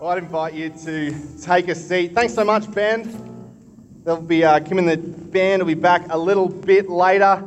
Well, 0.00 0.10
I'd 0.10 0.18
invite 0.18 0.54
you 0.54 0.70
to 0.70 1.12
take 1.42 1.66
a 1.66 1.74
seat. 1.74 2.14
Thanks 2.14 2.32
so 2.32 2.44
much, 2.44 2.70
Ben. 2.70 3.50
They'll 4.04 4.20
be, 4.20 4.44
uh, 4.44 4.60
Kim 4.60 4.78
and 4.78 4.88
the 4.88 4.96
band 4.96 5.60
will 5.60 5.66
be 5.66 5.74
back 5.74 6.04
a 6.10 6.16
little 6.16 6.48
bit 6.48 6.88
later. 6.88 7.42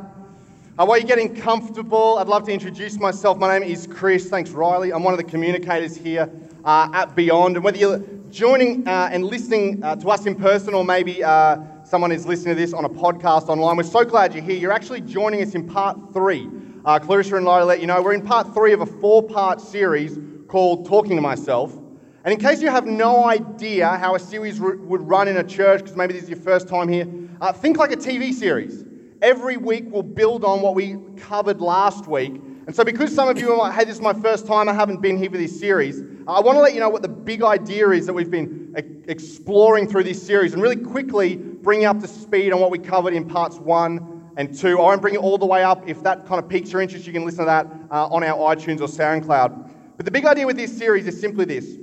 Uh, 0.78 0.84
while 0.84 0.98
you're 0.98 1.06
getting 1.06 1.34
comfortable, 1.34 2.18
I'd 2.18 2.28
love 2.28 2.44
to 2.44 2.52
introduce 2.52 2.98
myself. 2.98 3.38
My 3.38 3.58
name 3.58 3.66
is 3.66 3.86
Chris. 3.86 4.28
Thanks, 4.28 4.50
Riley. 4.50 4.92
I'm 4.92 5.02
one 5.02 5.14
of 5.14 5.18
the 5.18 5.24
communicators 5.24 5.96
here 5.96 6.30
uh, 6.62 6.90
at 6.92 7.16
Beyond. 7.16 7.56
And 7.56 7.64
whether 7.64 7.78
you're 7.78 8.04
joining 8.30 8.86
uh, 8.86 9.08
and 9.10 9.24
listening 9.24 9.82
uh, 9.82 9.96
to 9.96 10.10
us 10.10 10.26
in 10.26 10.34
person 10.34 10.74
or 10.74 10.84
maybe 10.84 11.24
uh, 11.24 11.56
someone 11.84 12.12
is 12.12 12.26
listening 12.26 12.54
to 12.54 12.60
this 12.60 12.74
on 12.74 12.84
a 12.84 12.90
podcast 12.90 13.48
online, 13.48 13.78
we're 13.78 13.82
so 13.82 14.04
glad 14.04 14.34
you're 14.34 14.44
here. 14.44 14.58
You're 14.58 14.72
actually 14.72 15.00
joining 15.00 15.40
us 15.40 15.54
in 15.54 15.66
part 15.66 16.12
three. 16.12 16.50
Uh, 16.84 16.98
Clarissa 16.98 17.36
and 17.36 17.46
Laurie 17.46 17.64
let 17.64 17.80
you 17.80 17.86
know 17.86 18.02
we're 18.02 18.12
in 18.12 18.20
part 18.20 18.52
three 18.52 18.74
of 18.74 18.82
a 18.82 18.86
four 18.86 19.22
part 19.22 19.58
series 19.58 20.18
called 20.48 20.84
Talking 20.86 21.16
to 21.16 21.22
Myself. 21.22 21.78
And 22.24 22.32
in 22.32 22.38
case 22.38 22.62
you 22.62 22.70
have 22.70 22.86
no 22.86 23.24
idea 23.24 23.88
how 23.88 24.14
a 24.14 24.18
series 24.18 24.60
would 24.60 25.02
run 25.02 25.26
in 25.26 25.38
a 25.38 25.44
church, 25.44 25.80
because 25.80 25.96
maybe 25.96 26.12
this 26.12 26.24
is 26.24 26.28
your 26.28 26.38
first 26.38 26.68
time 26.68 26.88
here, 26.88 27.08
uh, 27.40 27.52
think 27.52 27.78
like 27.78 27.90
a 27.90 27.96
TV 27.96 28.32
series. 28.32 28.84
Every 29.20 29.56
week 29.56 29.84
we'll 29.88 30.02
build 30.02 30.44
on 30.44 30.60
what 30.60 30.74
we 30.74 30.98
covered 31.16 31.60
last 31.60 32.06
week. 32.06 32.40
And 32.66 32.74
so, 32.74 32.84
because 32.84 33.12
some 33.12 33.28
of 33.28 33.38
you 33.38 33.52
are 33.52 33.56
like, 33.56 33.72
hey, 33.72 33.84
this 33.84 33.96
is 33.96 34.00
my 34.00 34.12
first 34.12 34.46
time, 34.46 34.68
I 34.68 34.72
haven't 34.72 35.02
been 35.02 35.16
here 35.16 35.30
for 35.30 35.36
this 35.36 35.58
series, 35.58 36.00
I 36.28 36.40
want 36.40 36.56
to 36.56 36.60
let 36.60 36.74
you 36.74 36.80
know 36.80 36.88
what 36.88 37.02
the 37.02 37.08
big 37.08 37.42
idea 37.42 37.90
is 37.90 38.06
that 38.06 38.12
we've 38.12 38.30
been 38.30 38.72
exploring 39.08 39.88
through 39.88 40.04
this 40.04 40.24
series 40.24 40.52
and 40.52 40.62
really 40.62 40.76
quickly 40.76 41.34
bring 41.36 41.82
you 41.82 41.88
up 41.88 41.98
to 42.00 42.06
speed 42.06 42.52
on 42.52 42.60
what 42.60 42.70
we 42.70 42.78
covered 42.78 43.14
in 43.14 43.28
parts 43.28 43.58
one 43.58 44.30
and 44.36 44.56
two. 44.56 44.78
I 44.78 44.82
won't 44.82 45.02
bring 45.02 45.14
it 45.14 45.20
all 45.20 45.38
the 45.38 45.46
way 45.46 45.64
up. 45.64 45.88
If 45.88 46.04
that 46.04 46.24
kind 46.26 46.40
of 46.42 46.48
piques 46.48 46.70
your 46.70 46.80
interest, 46.80 47.04
you 47.04 47.12
can 47.12 47.24
listen 47.24 47.40
to 47.40 47.46
that 47.46 47.66
uh, 47.90 48.06
on 48.06 48.22
our 48.22 48.54
iTunes 48.54 48.80
or 48.80 48.86
SoundCloud. 48.86 49.70
But 49.96 50.04
the 50.04 50.12
big 50.12 50.24
idea 50.24 50.46
with 50.46 50.56
this 50.56 50.76
series 50.76 51.06
is 51.08 51.20
simply 51.20 51.44
this 51.44 51.78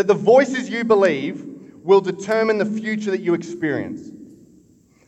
that 0.00 0.06
the 0.06 0.14
voices 0.14 0.70
you 0.70 0.82
believe 0.82 1.44
will 1.82 2.00
determine 2.00 2.56
the 2.56 2.64
future 2.64 3.10
that 3.10 3.20
you 3.20 3.34
experience. 3.34 4.10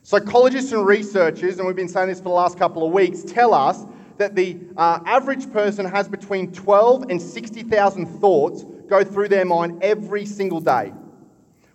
Psychologists 0.03 0.71
and 0.71 0.85
researchers, 0.85 1.57
and 1.57 1.65
we've 1.65 1.75
been 1.75 1.87
saying 1.87 2.09
this 2.09 2.19
for 2.19 2.25
the 2.25 2.29
last 2.29 2.59
couple 2.59 2.85
of 2.85 2.93
weeks, 2.93 3.23
tell 3.23 3.55
us 3.55 3.87
that 4.19 4.35
the 4.35 4.55
uh, 4.77 4.99
average 5.07 5.51
person 5.51 5.83
has 5.83 6.07
between 6.07 6.53
12 6.53 7.09
and 7.09 7.19
60,000 7.19 8.05
thoughts 8.19 8.65
go 8.87 9.03
through 9.03 9.29
their 9.29 9.45
mind 9.45 9.83
every 9.83 10.27
single 10.27 10.61
day. 10.61 10.93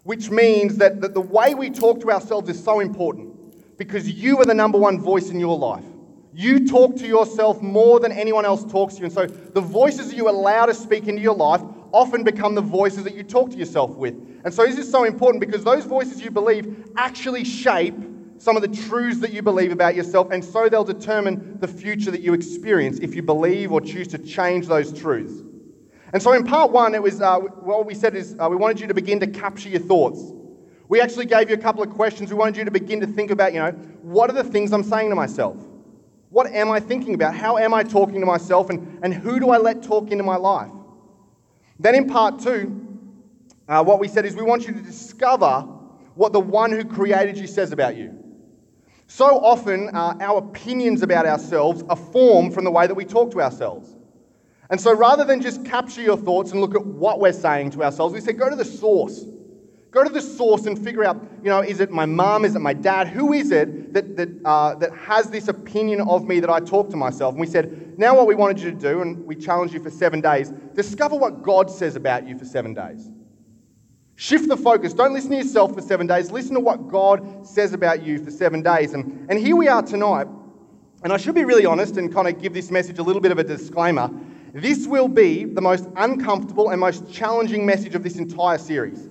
Which 0.05 0.30
means 0.30 0.77
that, 0.77 1.00
that 1.00 1.14
the 1.14 1.20
way 1.20 1.56
we 1.56 1.70
talk 1.70 2.00
to 2.02 2.12
ourselves 2.12 2.48
is 2.48 2.62
so 2.62 2.78
important 2.78 3.78
because 3.78 4.08
you 4.08 4.39
are 4.39 4.44
the 4.44 4.55
number 4.55 4.78
one 4.78 5.00
voice 5.00 5.30
in 5.30 5.41
your 5.41 5.58
life. 5.58 5.83
You 6.33 6.69
talk 6.69 6.94
to 6.98 7.06
yourself 7.08 7.61
more 7.62 7.98
than 7.98 8.12
anyone 8.12 8.44
else 8.44 8.64
talks 8.64 8.94
to 8.94 9.00
you. 9.00 9.06
And 9.06 9.12
so 9.12 9.27
the 9.27 9.61
voices 9.61 10.14
you 10.14 10.30
allow 10.30 10.66
to 10.66 10.74
speak 10.74 11.08
into 11.08 11.20
your 11.20 11.34
life 11.34 11.62
often 11.92 12.25
become 12.25 12.55
the 12.55 12.61
voices 12.61 13.05
that 13.05 13.14
you 13.14 13.22
talk 13.22 13.50
to 13.50 13.56
yourself 13.56 13.97
with. 13.97 14.14
And 14.44 14.53
so 14.53 14.64
this 14.67 14.78
is 14.78 14.91
so 14.91 15.05
important 15.05 15.41
because 15.41 15.64
those 15.64 15.84
voices 15.84 16.22
you 16.22 16.30
believe 16.30 16.91
actually 16.97 17.45
shape 17.45 17.97
some 18.39 18.56
of 18.56 18.62
the 18.62 18.69
truths 18.69 19.19
that 19.20 19.33
you 19.33 19.42
believe 19.42 19.72
about 19.72 19.97
yourself, 19.97 20.30
and 20.30 20.45
so 20.45 20.69
they'll 20.69 20.84
determine 20.84 21.58
the 21.58 21.67
future 21.67 22.11
that 22.11 22.20
you 22.20 22.34
experience 22.34 22.98
if 23.00 23.14
you 23.14 23.22
believe 23.22 23.72
or 23.72 23.80
choose 23.80 24.06
to 24.08 24.19
change 24.19 24.69
those 24.69 24.92
truths. 24.92 25.42
And 26.12 26.22
so 26.22 26.33
in 26.33 26.45
part 26.45 26.70
one, 26.70 26.95
it 26.95 27.03
was 27.03 27.20
uh, 27.20 27.39
what 27.39 27.84
we 27.84 27.95
said 27.95 28.14
is 28.14 28.36
uh, 28.39 28.48
we 28.48 28.56
wanted 28.56 28.80
you 28.80 28.86
to 28.86 28.95
begin 28.95 29.20
to 29.20 29.27
capture 29.27 29.69
your 29.69 29.80
thoughts. 29.80 30.33
We 30.89 31.00
actually 31.00 31.27
gave 31.27 31.50
you 31.50 31.56
a 31.56 31.58
couple 31.58 31.83
of 31.83 31.91
questions. 31.91 32.30
We 32.30 32.36
wanted 32.36 32.56
you 32.56 32.64
to 32.64 32.70
begin 32.70 33.00
to 33.00 33.06
think 33.06 33.30
about, 33.30 33.52
you 33.52 33.58
know, 33.58 33.73
what 34.00 34.30
are 34.30 34.33
the 34.33 34.45
things 34.45 34.73
I'm 34.73 34.83
saying 34.83 35.11
to 35.11 35.17
myself? 35.17 35.56
What 36.30 36.47
am 36.47 36.70
I 36.70 36.80
thinking 36.80 37.14
about? 37.14 37.34
How 37.34 37.58
am 37.58 37.75
I 37.75 37.83
talking 37.83 38.20
to 38.20 38.27
myself? 38.27 38.70
And, 38.70 39.00
and 39.02 39.12
who 39.12 39.39
do 39.39 39.50
I 39.50 39.58
let 39.58 39.83
talk 39.83 40.11
into 40.11 40.25
my 40.25 40.36
life? 40.36 40.70
Then 41.78 41.94
in 41.94 42.08
part 42.08 42.40
two, 42.40 42.86
uh, 43.68 43.84
what 43.84 44.00
we 44.00 44.08
said 44.08 44.24
is 44.26 44.34
we 44.34 44.42
want 44.42 44.66
you 44.66 44.72
to 44.72 44.80
discover 44.80 45.60
what 46.14 46.32
the 46.32 46.40
one 46.40 46.72
who 46.72 46.84
created 46.84 47.38
you 47.38 47.46
says 47.46 47.70
about 47.72 47.96
you. 47.96 48.18
So 49.06 49.24
often, 49.24 49.94
uh, 49.94 50.16
our 50.20 50.38
opinions 50.38 51.02
about 51.02 51.27
ourselves 51.27 51.83
are 51.88 51.96
formed 51.96 52.52
from 52.52 52.64
the 52.64 52.70
way 52.70 52.86
that 52.86 52.94
we 52.94 53.05
talk 53.05 53.30
to 53.33 53.40
ourselves. 53.40 53.94
And 54.70 54.78
so, 54.78 54.94
rather 54.94 55.24
than 55.24 55.40
just 55.40 55.64
capture 55.64 56.02
your 56.02 56.17
thoughts 56.17 56.52
and 56.52 56.61
look 56.61 56.74
at 56.74 56.84
what 56.84 57.20
we're 57.20 57.33
saying 57.33 57.70
to 57.70 57.84
ourselves, 57.84 58.12
we 58.12 58.20
say, 58.20 58.33
go 58.33 58.50
to 58.50 58.56
the 58.56 58.64
source. 58.64 59.24
Go 59.90 60.04
to 60.04 60.10
the 60.10 60.20
source 60.20 60.66
and 60.66 60.78
figure 60.78 61.04
out, 61.04 61.16
you 61.42 61.48
know, 61.48 61.60
is 61.60 61.80
it 61.80 61.90
my 61.90 62.04
mom? 62.04 62.44
Is 62.44 62.54
it 62.54 62.58
my 62.58 62.74
dad? 62.74 63.08
Who 63.08 63.32
is 63.32 63.50
it 63.50 63.94
that, 63.94 64.16
that, 64.16 64.28
uh, 64.44 64.74
that 64.74 64.94
has 64.94 65.30
this 65.30 65.48
opinion 65.48 66.02
of 66.02 66.28
me 66.28 66.40
that 66.40 66.50
I 66.50 66.60
talk 66.60 66.90
to 66.90 66.96
myself? 66.96 67.32
And 67.32 67.40
we 67.40 67.46
said, 67.46 67.98
now 67.98 68.14
what 68.14 68.26
we 68.26 68.34
wanted 68.34 68.60
you 68.60 68.70
to 68.70 68.76
do, 68.76 69.00
and 69.00 69.24
we 69.24 69.34
challenged 69.34 69.72
you 69.72 69.82
for 69.82 69.90
seven 69.90 70.20
days, 70.20 70.50
discover 70.74 71.16
what 71.16 71.42
God 71.42 71.70
says 71.70 71.96
about 71.96 72.28
you 72.28 72.36
for 72.38 72.44
seven 72.44 72.74
days. 72.74 73.08
Shift 74.16 74.48
the 74.48 74.56
focus. 74.56 74.92
Don't 74.92 75.14
listen 75.14 75.30
to 75.30 75.36
yourself 75.36 75.74
for 75.74 75.80
seven 75.80 76.06
days. 76.06 76.30
Listen 76.30 76.55
to 76.55 76.60
what 76.60 76.88
God 76.88 77.46
says 77.46 77.72
about 77.72 78.02
you 78.02 78.22
for 78.22 78.30
seven 78.30 78.62
days. 78.62 78.92
And, 78.92 79.30
and 79.30 79.38
here 79.38 79.56
we 79.56 79.68
are 79.68 79.80
tonight. 79.80 80.26
And 81.02 81.12
I 81.12 81.16
should 81.16 81.36
be 81.36 81.44
really 81.44 81.64
honest 81.64 81.96
and 81.96 82.12
kind 82.12 82.28
of 82.28 82.42
give 82.42 82.52
this 82.52 82.70
message 82.70 82.98
a 82.98 83.02
little 83.02 83.22
bit 83.22 83.32
of 83.32 83.38
a 83.38 83.44
disclaimer. 83.44 84.10
This 84.52 84.86
will 84.86 85.08
be 85.08 85.44
the 85.44 85.60
most 85.60 85.88
uncomfortable 85.96 86.70
and 86.70 86.80
most 86.80 87.10
challenging 87.10 87.64
message 87.64 87.94
of 87.94 88.02
this 88.02 88.16
entire 88.16 88.58
series. 88.58 89.08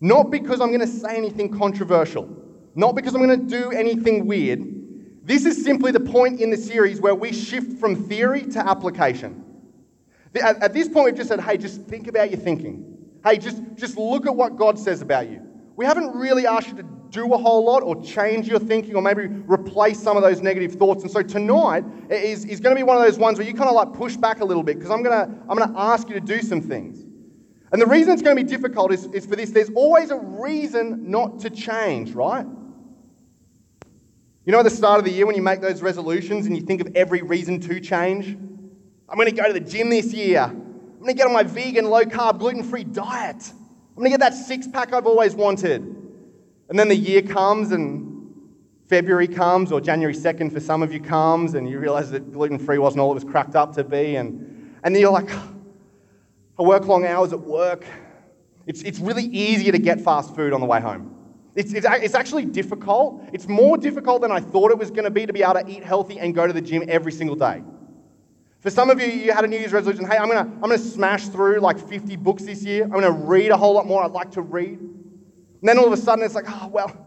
Not 0.00 0.30
because 0.30 0.60
I'm 0.60 0.68
going 0.68 0.80
to 0.80 0.86
say 0.86 1.16
anything 1.16 1.56
controversial, 1.56 2.28
not 2.74 2.94
because 2.94 3.14
I'm 3.14 3.26
going 3.26 3.40
to 3.40 3.46
do 3.46 3.70
anything 3.72 4.26
weird. 4.26 4.78
This 5.24 5.44
is 5.44 5.62
simply 5.62 5.92
the 5.92 6.00
point 6.00 6.40
in 6.40 6.50
the 6.50 6.56
series 6.56 7.00
where 7.00 7.14
we 7.14 7.32
shift 7.32 7.78
from 7.78 7.94
theory 8.08 8.42
to 8.46 8.66
application. 8.66 9.44
At, 10.40 10.72
this 10.72 10.88
point, 10.88 11.06
we've 11.06 11.14
just 11.14 11.28
said, 11.28 11.40
hey, 11.40 11.56
just 11.56 11.82
think 11.82 12.06
about 12.06 12.30
your 12.30 12.38
thinking. 12.38 12.96
Hey, 13.24 13.38
just, 13.38 13.62
just 13.74 13.96
look 13.96 14.26
at 14.26 14.34
what 14.34 14.56
God 14.56 14.78
says 14.78 15.02
about 15.02 15.28
you. 15.28 15.42
We 15.74 15.84
haven't 15.84 16.14
really 16.14 16.46
asked 16.46 16.68
you 16.68 16.76
to 16.76 16.86
do 17.10 17.32
a 17.32 17.38
whole 17.38 17.64
lot 17.64 17.82
or 17.82 18.00
change 18.02 18.46
your 18.46 18.58
thinking 18.58 18.94
or 18.94 19.02
maybe 19.02 19.26
replace 19.26 20.00
some 20.00 20.16
of 20.16 20.22
those 20.22 20.40
negative 20.40 20.74
thoughts. 20.74 21.02
And 21.02 21.10
so 21.10 21.22
tonight 21.22 21.84
is, 22.10 22.44
is 22.44 22.60
going 22.60 22.74
to 22.74 22.78
be 22.78 22.82
one 22.82 22.96
of 22.96 23.02
those 23.02 23.18
ones 23.18 23.38
where 23.38 23.46
you 23.46 23.54
kind 23.54 23.68
of 23.68 23.74
like 23.74 23.92
push 23.94 24.16
back 24.16 24.40
a 24.40 24.44
little 24.44 24.62
bit 24.62 24.76
because 24.76 24.90
I'm 24.90 25.02
going 25.02 25.16
to 25.16 25.34
I'm 25.48 25.56
going 25.56 25.72
to 25.72 25.78
ask 25.78 26.08
you 26.08 26.14
to 26.14 26.20
do 26.20 26.42
some 26.42 26.60
things. 26.60 27.04
And 27.70 27.82
the 27.82 27.86
reason 27.86 28.12
it's 28.12 28.22
going 28.22 28.36
to 28.36 28.42
be 28.42 28.48
difficult 28.48 28.92
is, 28.92 29.06
is 29.06 29.26
for 29.26 29.36
this 29.36 29.50
there's 29.50 29.70
always 29.70 30.10
a 30.10 30.16
reason 30.16 31.10
not 31.10 31.40
to 31.40 31.50
change, 31.50 32.12
right? 32.12 32.46
You 34.44 34.52
know, 34.52 34.60
at 34.60 34.64
the 34.64 34.70
start 34.70 34.98
of 34.98 35.04
the 35.04 35.10
year 35.10 35.26
when 35.26 35.36
you 35.36 35.42
make 35.42 35.60
those 35.60 35.82
resolutions 35.82 36.46
and 36.46 36.56
you 36.56 36.62
think 36.62 36.80
of 36.80 36.96
every 36.96 37.20
reason 37.20 37.60
to 37.60 37.80
change? 37.80 38.28
I'm 39.08 39.16
going 39.16 39.28
to 39.28 39.34
go 39.34 39.46
to 39.46 39.52
the 39.52 39.60
gym 39.60 39.90
this 39.90 40.12
year. 40.14 40.42
I'm 40.42 40.98
going 40.98 41.08
to 41.08 41.14
get 41.14 41.26
on 41.26 41.34
my 41.34 41.42
vegan, 41.42 41.84
low 41.90 42.04
carb, 42.04 42.38
gluten 42.38 42.62
free 42.62 42.84
diet. 42.84 43.52
I'm 43.52 43.96
going 43.96 44.06
to 44.06 44.10
get 44.10 44.20
that 44.20 44.34
six 44.34 44.66
pack 44.66 44.94
I've 44.94 45.06
always 45.06 45.34
wanted. 45.34 45.82
And 46.68 46.78
then 46.78 46.88
the 46.88 46.96
year 46.96 47.20
comes 47.20 47.72
and 47.72 48.08
February 48.88 49.28
comes, 49.28 49.70
or 49.70 49.82
January 49.82 50.14
2nd 50.14 50.50
for 50.50 50.60
some 50.60 50.82
of 50.82 50.92
you 50.92 51.00
comes, 51.00 51.52
and 51.52 51.68
you 51.68 51.78
realize 51.78 52.10
that 52.10 52.32
gluten 52.32 52.58
free 52.58 52.78
wasn't 52.78 53.00
all 53.00 53.10
it 53.10 53.14
was 53.14 53.24
cracked 53.24 53.54
up 53.54 53.74
to 53.74 53.84
be. 53.84 54.16
And, 54.16 54.74
and 54.82 54.94
then 54.94 55.02
you're 55.02 55.12
like, 55.12 55.28
I 56.58 56.62
work 56.62 56.86
long 56.86 57.06
hours 57.06 57.32
at 57.32 57.40
work. 57.40 57.84
It's, 58.66 58.82
it's 58.82 58.98
really 58.98 59.24
easier 59.24 59.72
to 59.72 59.78
get 59.78 60.00
fast 60.00 60.34
food 60.34 60.52
on 60.52 60.60
the 60.60 60.66
way 60.66 60.80
home. 60.80 61.14
It's, 61.54 61.72
it's, 61.72 61.86
it's 61.88 62.14
actually 62.14 62.44
difficult. 62.44 63.22
It's 63.32 63.48
more 63.48 63.78
difficult 63.78 64.22
than 64.22 64.30
I 64.30 64.40
thought 64.40 64.70
it 64.70 64.78
was 64.78 64.90
going 64.90 65.04
to 65.04 65.10
be 65.10 65.26
to 65.26 65.32
be 65.32 65.42
able 65.42 65.54
to 65.54 65.68
eat 65.68 65.82
healthy 65.82 66.18
and 66.18 66.34
go 66.34 66.46
to 66.46 66.52
the 66.52 66.60
gym 66.60 66.84
every 66.88 67.12
single 67.12 67.36
day. 67.36 67.62
For 68.60 68.70
some 68.70 68.90
of 68.90 69.00
you, 69.00 69.06
you 69.06 69.32
had 69.32 69.44
a 69.44 69.48
New 69.48 69.58
Year's 69.58 69.72
resolution 69.72 70.04
hey, 70.04 70.16
I'm 70.16 70.28
going 70.28 70.44
to 70.44 70.52
I'm 70.62 70.70
to 70.70 70.78
smash 70.78 71.28
through 71.28 71.60
like 71.60 71.78
50 71.78 72.16
books 72.16 72.42
this 72.44 72.64
year. 72.64 72.84
I'm 72.84 72.90
going 72.90 73.02
to 73.02 73.12
read 73.12 73.50
a 73.50 73.56
whole 73.56 73.74
lot 73.74 73.86
more 73.86 74.02
I'd 74.02 74.10
like 74.10 74.32
to 74.32 74.42
read. 74.42 74.78
And 74.80 75.68
then 75.68 75.78
all 75.78 75.86
of 75.86 75.92
a 75.92 75.96
sudden, 75.96 76.24
it's 76.24 76.34
like, 76.34 76.46
oh, 76.48 76.68
well, 76.68 77.06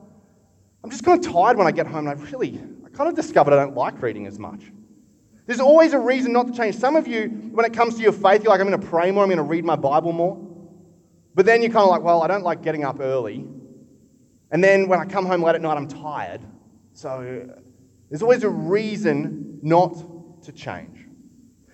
I'm 0.84 0.90
just 0.90 1.04
kind 1.04 1.24
of 1.24 1.32
tired 1.32 1.58
when 1.58 1.68
I 1.68 1.72
get 1.72 1.88
home. 1.88 2.08
And 2.08 2.10
I 2.10 2.24
really, 2.24 2.60
I 2.86 2.90
kind 2.90 3.10
of 3.10 3.16
discovered 3.16 3.54
I 3.54 3.58
don't 3.64 3.76
like 3.76 4.02
reading 4.02 4.28
as 4.28 4.40
much. 4.40 4.62
There's 5.52 5.60
always 5.60 5.92
a 5.92 6.00
reason 6.00 6.32
not 6.32 6.48
to 6.48 6.54
change. 6.54 6.78
Some 6.78 6.96
of 6.96 7.10
you, 7.10 7.28
when 7.52 7.66
it 7.66 7.74
comes 7.74 7.96
to 7.96 8.02
your 8.02 8.14
faith, 8.14 8.42
you're 8.42 8.54
like, 8.54 8.62
I'm 8.62 8.70
going 8.70 8.80
to 8.80 8.88
pray 8.88 9.12
more, 9.12 9.24
I'm 9.24 9.28
going 9.28 9.36
to 9.36 9.44
read 9.44 9.66
my 9.66 9.76
Bible 9.76 10.14
more. 10.14 10.40
But 11.36 11.46
then 11.46 11.62
you're 11.62 11.74
kind 11.74 11.84
of 11.84 11.90
like, 11.90 12.04
well, 12.04 12.24
I 12.24 12.28
don't 12.28 12.46
like 12.46 12.62
getting 12.62 12.86
up 12.86 13.02
early. 13.02 13.46
And 14.52 14.64
then 14.64 14.88
when 14.88 14.98
I 14.98 15.04
come 15.04 15.26
home 15.26 15.42
late 15.42 15.56
at 15.56 15.62
night, 15.62 15.76
I'm 15.76 15.90
tired. 15.90 16.40
So 16.94 17.50
there's 18.10 18.22
always 18.22 18.44
a 18.44 18.50
reason 18.50 19.60
not 19.62 20.42
to 20.44 20.54
change. 20.54 21.06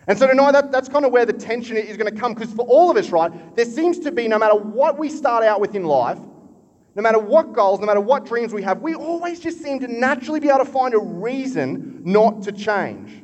And 0.07 0.17
so 0.17 0.25
tonight, 0.25 0.53
that, 0.53 0.71
that's 0.71 0.89
kind 0.89 1.05
of 1.05 1.11
where 1.11 1.27
the 1.27 1.33
tension 1.33 1.77
is 1.77 1.97
going 1.97 2.11
to 2.11 2.19
come, 2.19 2.33
because 2.33 2.51
for 2.51 2.65
all 2.65 2.89
of 2.89 2.97
us, 2.97 3.11
right, 3.11 3.55
there 3.55 3.65
seems 3.65 3.99
to 3.99 4.11
be, 4.11 4.27
no 4.27 4.39
matter 4.39 4.55
what 4.55 4.97
we 4.97 5.07
start 5.07 5.43
out 5.43 5.61
with 5.61 5.75
in 5.75 5.83
life, 5.83 6.17
no 6.95 7.03
matter 7.03 7.19
what 7.19 7.53
goals, 7.53 7.79
no 7.79 7.85
matter 7.85 8.01
what 8.01 8.25
dreams 8.25 8.55
we 8.55 8.63
have, 8.63 8.81
we 8.81 8.95
always 8.95 9.39
just 9.39 9.61
seem 9.61 9.79
to 9.81 9.87
naturally 9.87 10.39
be 10.39 10.49
able 10.49 10.65
to 10.65 10.65
find 10.65 10.95
a 10.95 10.99
reason 10.99 12.01
not 12.03 12.41
to 12.41 12.51
change. 12.51 13.21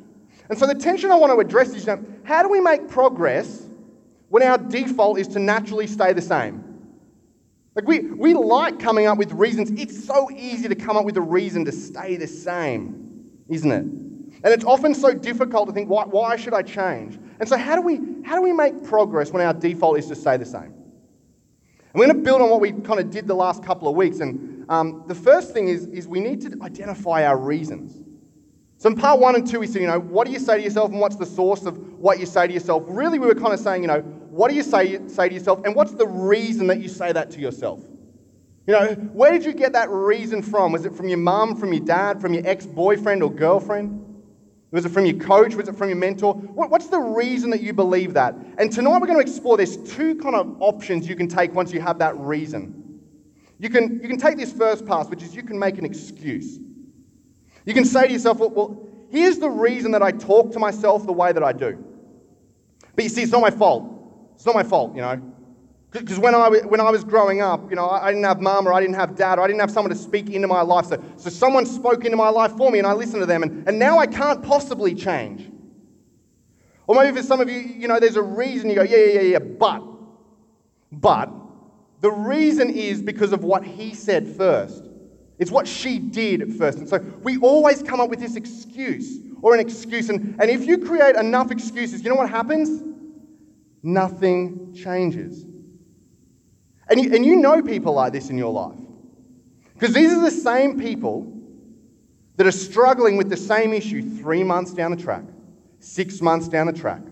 And 0.48 0.58
so 0.58 0.66
the 0.66 0.74
tension 0.74 1.10
I 1.10 1.16
want 1.16 1.32
to 1.32 1.38
address 1.38 1.70
is, 1.70 1.86
you 1.86 1.96
know, 1.96 2.04
how 2.24 2.42
do 2.42 2.48
we 2.48 2.60
make 2.60 2.88
progress 2.88 3.66
when 4.28 4.42
our 4.42 4.58
default 4.58 5.18
is 5.18 5.28
to 5.28 5.38
naturally 5.38 5.86
stay 5.86 6.12
the 6.12 6.22
same? 6.22 6.62
Like 7.74 7.88
we, 7.88 8.00
we 8.00 8.34
like 8.34 8.78
coming 8.78 9.06
up 9.06 9.18
with 9.18 9.32
reasons. 9.32 9.70
It's 9.72 10.04
so 10.04 10.30
easy 10.30 10.68
to 10.68 10.74
come 10.74 10.96
up 10.96 11.04
with 11.04 11.16
a 11.16 11.22
reason 11.22 11.64
to 11.64 11.72
stay 11.72 12.16
the 12.16 12.26
same, 12.26 13.30
isn't 13.48 13.70
it? 13.70 13.84
And 14.44 14.52
it's 14.52 14.64
often 14.64 14.94
so 14.94 15.14
difficult 15.14 15.68
to 15.68 15.72
think, 15.72 15.88
why, 15.88 16.04
why 16.04 16.36
should 16.36 16.52
I 16.52 16.62
change? 16.62 17.18
And 17.40 17.48
so, 17.48 17.56
how 17.56 17.74
do, 17.74 17.82
we, 17.82 17.98
how 18.24 18.36
do 18.36 18.42
we 18.42 18.52
make 18.52 18.84
progress 18.84 19.30
when 19.30 19.42
our 19.42 19.54
default 19.54 19.98
is 19.98 20.06
to 20.08 20.14
stay 20.14 20.36
the 20.36 20.44
same? 20.44 20.74
And 21.94 21.94
we're 21.94 22.06
going 22.06 22.18
to 22.18 22.22
build 22.22 22.42
on 22.42 22.50
what 22.50 22.60
we 22.60 22.72
kind 22.72 23.00
of 23.00 23.10
did 23.10 23.26
the 23.26 23.34
last 23.34 23.64
couple 23.64 23.88
of 23.88 23.96
weeks. 23.96 24.20
And 24.20 24.66
um, 24.68 25.04
the 25.06 25.14
first 25.14 25.52
thing 25.52 25.68
is, 25.68 25.86
is 25.86 26.06
we 26.06 26.20
need 26.20 26.42
to 26.42 26.58
identify 26.62 27.24
our 27.24 27.38
reasons. 27.38 28.03
So 28.84 28.90
in 28.90 28.96
part 28.96 29.18
one 29.18 29.34
and 29.34 29.46
two, 29.46 29.60
we 29.60 29.66
said, 29.66 29.80
you 29.80 29.88
know, 29.88 29.98
what 29.98 30.26
do 30.26 30.32
you 30.34 30.38
say 30.38 30.58
to 30.58 30.62
yourself 30.62 30.90
and 30.90 31.00
what's 31.00 31.16
the 31.16 31.24
source 31.24 31.64
of 31.64 31.78
what 31.98 32.20
you 32.20 32.26
say 32.26 32.46
to 32.46 32.52
yourself? 32.52 32.82
Really, 32.86 33.18
we 33.18 33.26
were 33.26 33.34
kind 33.34 33.54
of 33.54 33.60
saying, 33.60 33.80
you 33.80 33.88
know, 33.88 34.02
what 34.28 34.50
do 34.50 34.54
you 34.54 34.62
say, 34.62 35.00
say 35.08 35.26
to 35.26 35.34
yourself 35.34 35.64
and 35.64 35.74
what's 35.74 35.92
the 35.92 36.06
reason 36.06 36.66
that 36.66 36.82
you 36.82 36.90
say 36.90 37.10
that 37.10 37.30
to 37.30 37.40
yourself? 37.40 37.80
You 38.66 38.74
know, 38.74 38.88
where 39.14 39.32
did 39.32 39.42
you 39.46 39.54
get 39.54 39.72
that 39.72 39.88
reason 39.88 40.42
from? 40.42 40.70
Was 40.72 40.84
it 40.84 40.94
from 40.94 41.08
your 41.08 41.16
mum, 41.16 41.56
from 41.56 41.72
your 41.72 41.82
dad, 41.82 42.20
from 42.20 42.34
your 42.34 42.46
ex 42.46 42.66
boyfriend 42.66 43.22
or 43.22 43.32
girlfriend? 43.32 44.04
Was 44.70 44.84
it 44.84 44.90
from 44.90 45.06
your 45.06 45.16
coach? 45.16 45.54
Was 45.54 45.66
it 45.66 45.76
from 45.76 45.88
your 45.88 45.96
mentor? 45.96 46.34
what's 46.34 46.88
the 46.88 47.00
reason 47.00 47.48
that 47.52 47.62
you 47.62 47.72
believe 47.72 48.12
that? 48.12 48.34
And 48.58 48.70
tonight 48.70 48.98
we're 49.00 49.06
going 49.06 49.18
to 49.18 49.26
explore 49.26 49.56
there's 49.56 49.78
two 49.78 50.14
kind 50.16 50.34
of 50.34 50.60
options 50.60 51.08
you 51.08 51.16
can 51.16 51.28
take 51.28 51.54
once 51.54 51.72
you 51.72 51.80
have 51.80 52.00
that 52.00 52.18
reason. 52.18 53.00
You 53.58 53.70
can, 53.70 53.98
you 54.02 54.08
can 54.10 54.18
take 54.18 54.36
this 54.36 54.52
first 54.52 54.84
pass, 54.84 55.08
which 55.08 55.22
is 55.22 55.34
you 55.34 55.42
can 55.42 55.58
make 55.58 55.78
an 55.78 55.86
excuse. 55.86 56.58
You 57.64 57.74
can 57.74 57.84
say 57.84 58.06
to 58.06 58.12
yourself, 58.12 58.38
well, 58.38 58.50
well 58.50 58.88
here's 59.10 59.38
the 59.38 59.50
reason 59.50 59.92
that 59.92 60.02
I 60.02 60.10
talk 60.10 60.52
to 60.52 60.58
myself 60.58 61.06
the 61.06 61.12
way 61.12 61.32
that 61.32 61.42
I 61.42 61.52
do. 61.52 61.82
But 62.94 63.04
you 63.04 63.10
see, 63.10 63.22
it's 63.22 63.32
not 63.32 63.40
my 63.40 63.50
fault. 63.50 63.90
It's 64.34 64.46
not 64.46 64.54
my 64.54 64.62
fault, 64.62 64.94
you 64.94 65.00
know. 65.00 65.20
Because 65.90 66.18
when 66.18 66.34
I, 66.34 66.48
when 66.48 66.80
I 66.80 66.90
was 66.90 67.04
growing 67.04 67.40
up, 67.40 67.70
you 67.70 67.76
know, 67.76 67.88
I 67.88 68.10
didn't 68.10 68.24
have 68.24 68.40
mum 68.40 68.66
or 68.66 68.72
I 68.72 68.80
didn't 68.80 68.96
have 68.96 69.14
dad 69.14 69.38
or 69.38 69.42
I 69.42 69.46
didn't 69.46 69.60
have 69.60 69.70
someone 69.70 69.92
to 69.92 69.96
speak 69.96 70.28
into 70.28 70.48
my 70.48 70.60
life. 70.60 70.86
So, 70.86 71.02
so 71.16 71.30
someone 71.30 71.64
spoke 71.66 72.04
into 72.04 72.16
my 72.16 72.30
life 72.30 72.52
for 72.56 72.70
me 72.70 72.78
and 72.78 72.86
I 72.86 72.92
listened 72.92 73.22
to 73.22 73.26
them 73.26 73.44
and, 73.44 73.68
and 73.68 73.78
now 73.78 73.98
I 73.98 74.06
can't 74.06 74.42
possibly 74.42 74.94
change. 74.94 75.50
Or 76.86 76.96
maybe 76.96 77.16
for 77.16 77.22
some 77.22 77.40
of 77.40 77.48
you, 77.48 77.60
you 77.60 77.86
know, 77.86 78.00
there's 78.00 78.16
a 78.16 78.22
reason 78.22 78.68
you 78.68 78.76
go, 78.76 78.82
yeah, 78.82 78.96
yeah, 78.96 79.12
yeah, 79.12 79.20
yeah, 79.20 79.38
but. 79.38 79.82
But 80.90 81.30
the 82.00 82.10
reason 82.10 82.70
is 82.70 83.00
because 83.00 83.32
of 83.32 83.44
what 83.44 83.64
he 83.64 83.94
said 83.94 84.28
first. 84.28 84.84
It's 85.38 85.50
what 85.50 85.66
she 85.66 85.98
did 85.98 86.54
first. 86.56 86.78
And 86.78 86.88
so 86.88 86.98
we 87.22 87.38
always 87.38 87.82
come 87.82 88.00
up 88.00 88.08
with 88.08 88.20
this 88.20 88.36
excuse 88.36 89.18
or 89.42 89.54
an 89.54 89.60
excuse. 89.60 90.08
And, 90.08 90.40
and 90.40 90.50
if 90.50 90.66
you 90.66 90.78
create 90.78 91.16
enough 91.16 91.50
excuses, 91.50 92.02
you 92.02 92.08
know 92.08 92.16
what 92.16 92.30
happens? 92.30 92.82
Nothing 93.82 94.74
changes. 94.74 95.44
And 96.88 97.02
you, 97.02 97.14
and 97.14 97.24
you 97.24 97.36
know 97.36 97.62
people 97.62 97.94
like 97.94 98.12
this 98.12 98.30
in 98.30 98.38
your 98.38 98.52
life. 98.52 98.78
Because 99.74 99.92
these 99.92 100.12
are 100.12 100.22
the 100.22 100.30
same 100.30 100.78
people 100.78 101.30
that 102.36 102.46
are 102.46 102.52
struggling 102.52 103.16
with 103.16 103.28
the 103.28 103.36
same 103.36 103.72
issue 103.72 104.02
three 104.18 104.44
months 104.44 104.72
down 104.72 104.90
the 104.90 104.96
track, 104.96 105.24
six 105.80 106.20
months 106.20 106.48
down 106.48 106.66
the 106.66 106.72
track, 106.72 107.02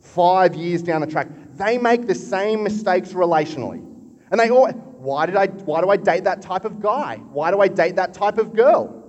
five 0.00 0.54
years 0.54 0.82
down 0.82 1.00
the 1.02 1.06
track. 1.06 1.28
They 1.54 1.78
make 1.78 2.06
the 2.06 2.14
same 2.14 2.62
mistakes 2.62 3.12
relationally. 3.12 3.84
And 4.30 4.40
they 4.40 4.50
all, 4.50 4.66
why, 5.06 5.24
did 5.24 5.36
I, 5.36 5.46
why 5.46 5.80
do 5.80 5.88
I 5.88 5.96
date 5.96 6.24
that 6.24 6.42
type 6.42 6.64
of 6.64 6.80
guy? 6.80 7.18
Why 7.30 7.52
do 7.52 7.60
I 7.60 7.68
date 7.68 7.94
that 7.94 8.12
type 8.12 8.38
of 8.38 8.54
girl? 8.54 9.04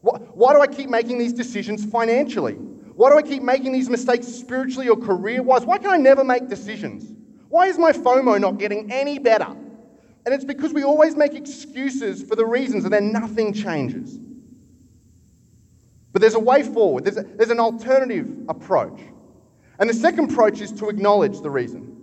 Why, 0.00 0.18
why 0.18 0.52
do 0.54 0.60
I 0.60 0.68
keep 0.68 0.88
making 0.88 1.18
these 1.18 1.32
decisions 1.32 1.84
financially? 1.84 2.52
Why 2.54 3.10
do 3.10 3.18
I 3.18 3.22
keep 3.22 3.42
making 3.42 3.72
these 3.72 3.90
mistakes 3.90 4.28
spiritually 4.28 4.88
or 4.88 4.96
career 4.96 5.42
wise? 5.42 5.64
Why 5.64 5.78
can 5.78 5.90
I 5.90 5.96
never 5.96 6.22
make 6.22 6.48
decisions? 6.48 7.12
Why 7.48 7.66
is 7.66 7.76
my 7.76 7.90
FOMO 7.90 8.40
not 8.40 8.58
getting 8.58 8.92
any 8.92 9.18
better? 9.18 9.48
And 9.48 10.32
it's 10.32 10.44
because 10.44 10.72
we 10.72 10.84
always 10.84 11.16
make 11.16 11.34
excuses 11.34 12.22
for 12.22 12.36
the 12.36 12.46
reasons 12.46 12.84
and 12.84 12.92
then 12.92 13.10
nothing 13.10 13.52
changes. 13.52 14.20
But 16.12 16.22
there's 16.22 16.34
a 16.34 16.40
way 16.40 16.62
forward, 16.62 17.04
there's, 17.04 17.16
a, 17.16 17.24
there's 17.24 17.50
an 17.50 17.58
alternative 17.58 18.30
approach. 18.48 19.00
And 19.80 19.90
the 19.90 19.94
second 19.94 20.30
approach 20.30 20.60
is 20.60 20.70
to 20.74 20.88
acknowledge 20.88 21.40
the 21.40 21.50
reason. 21.50 22.00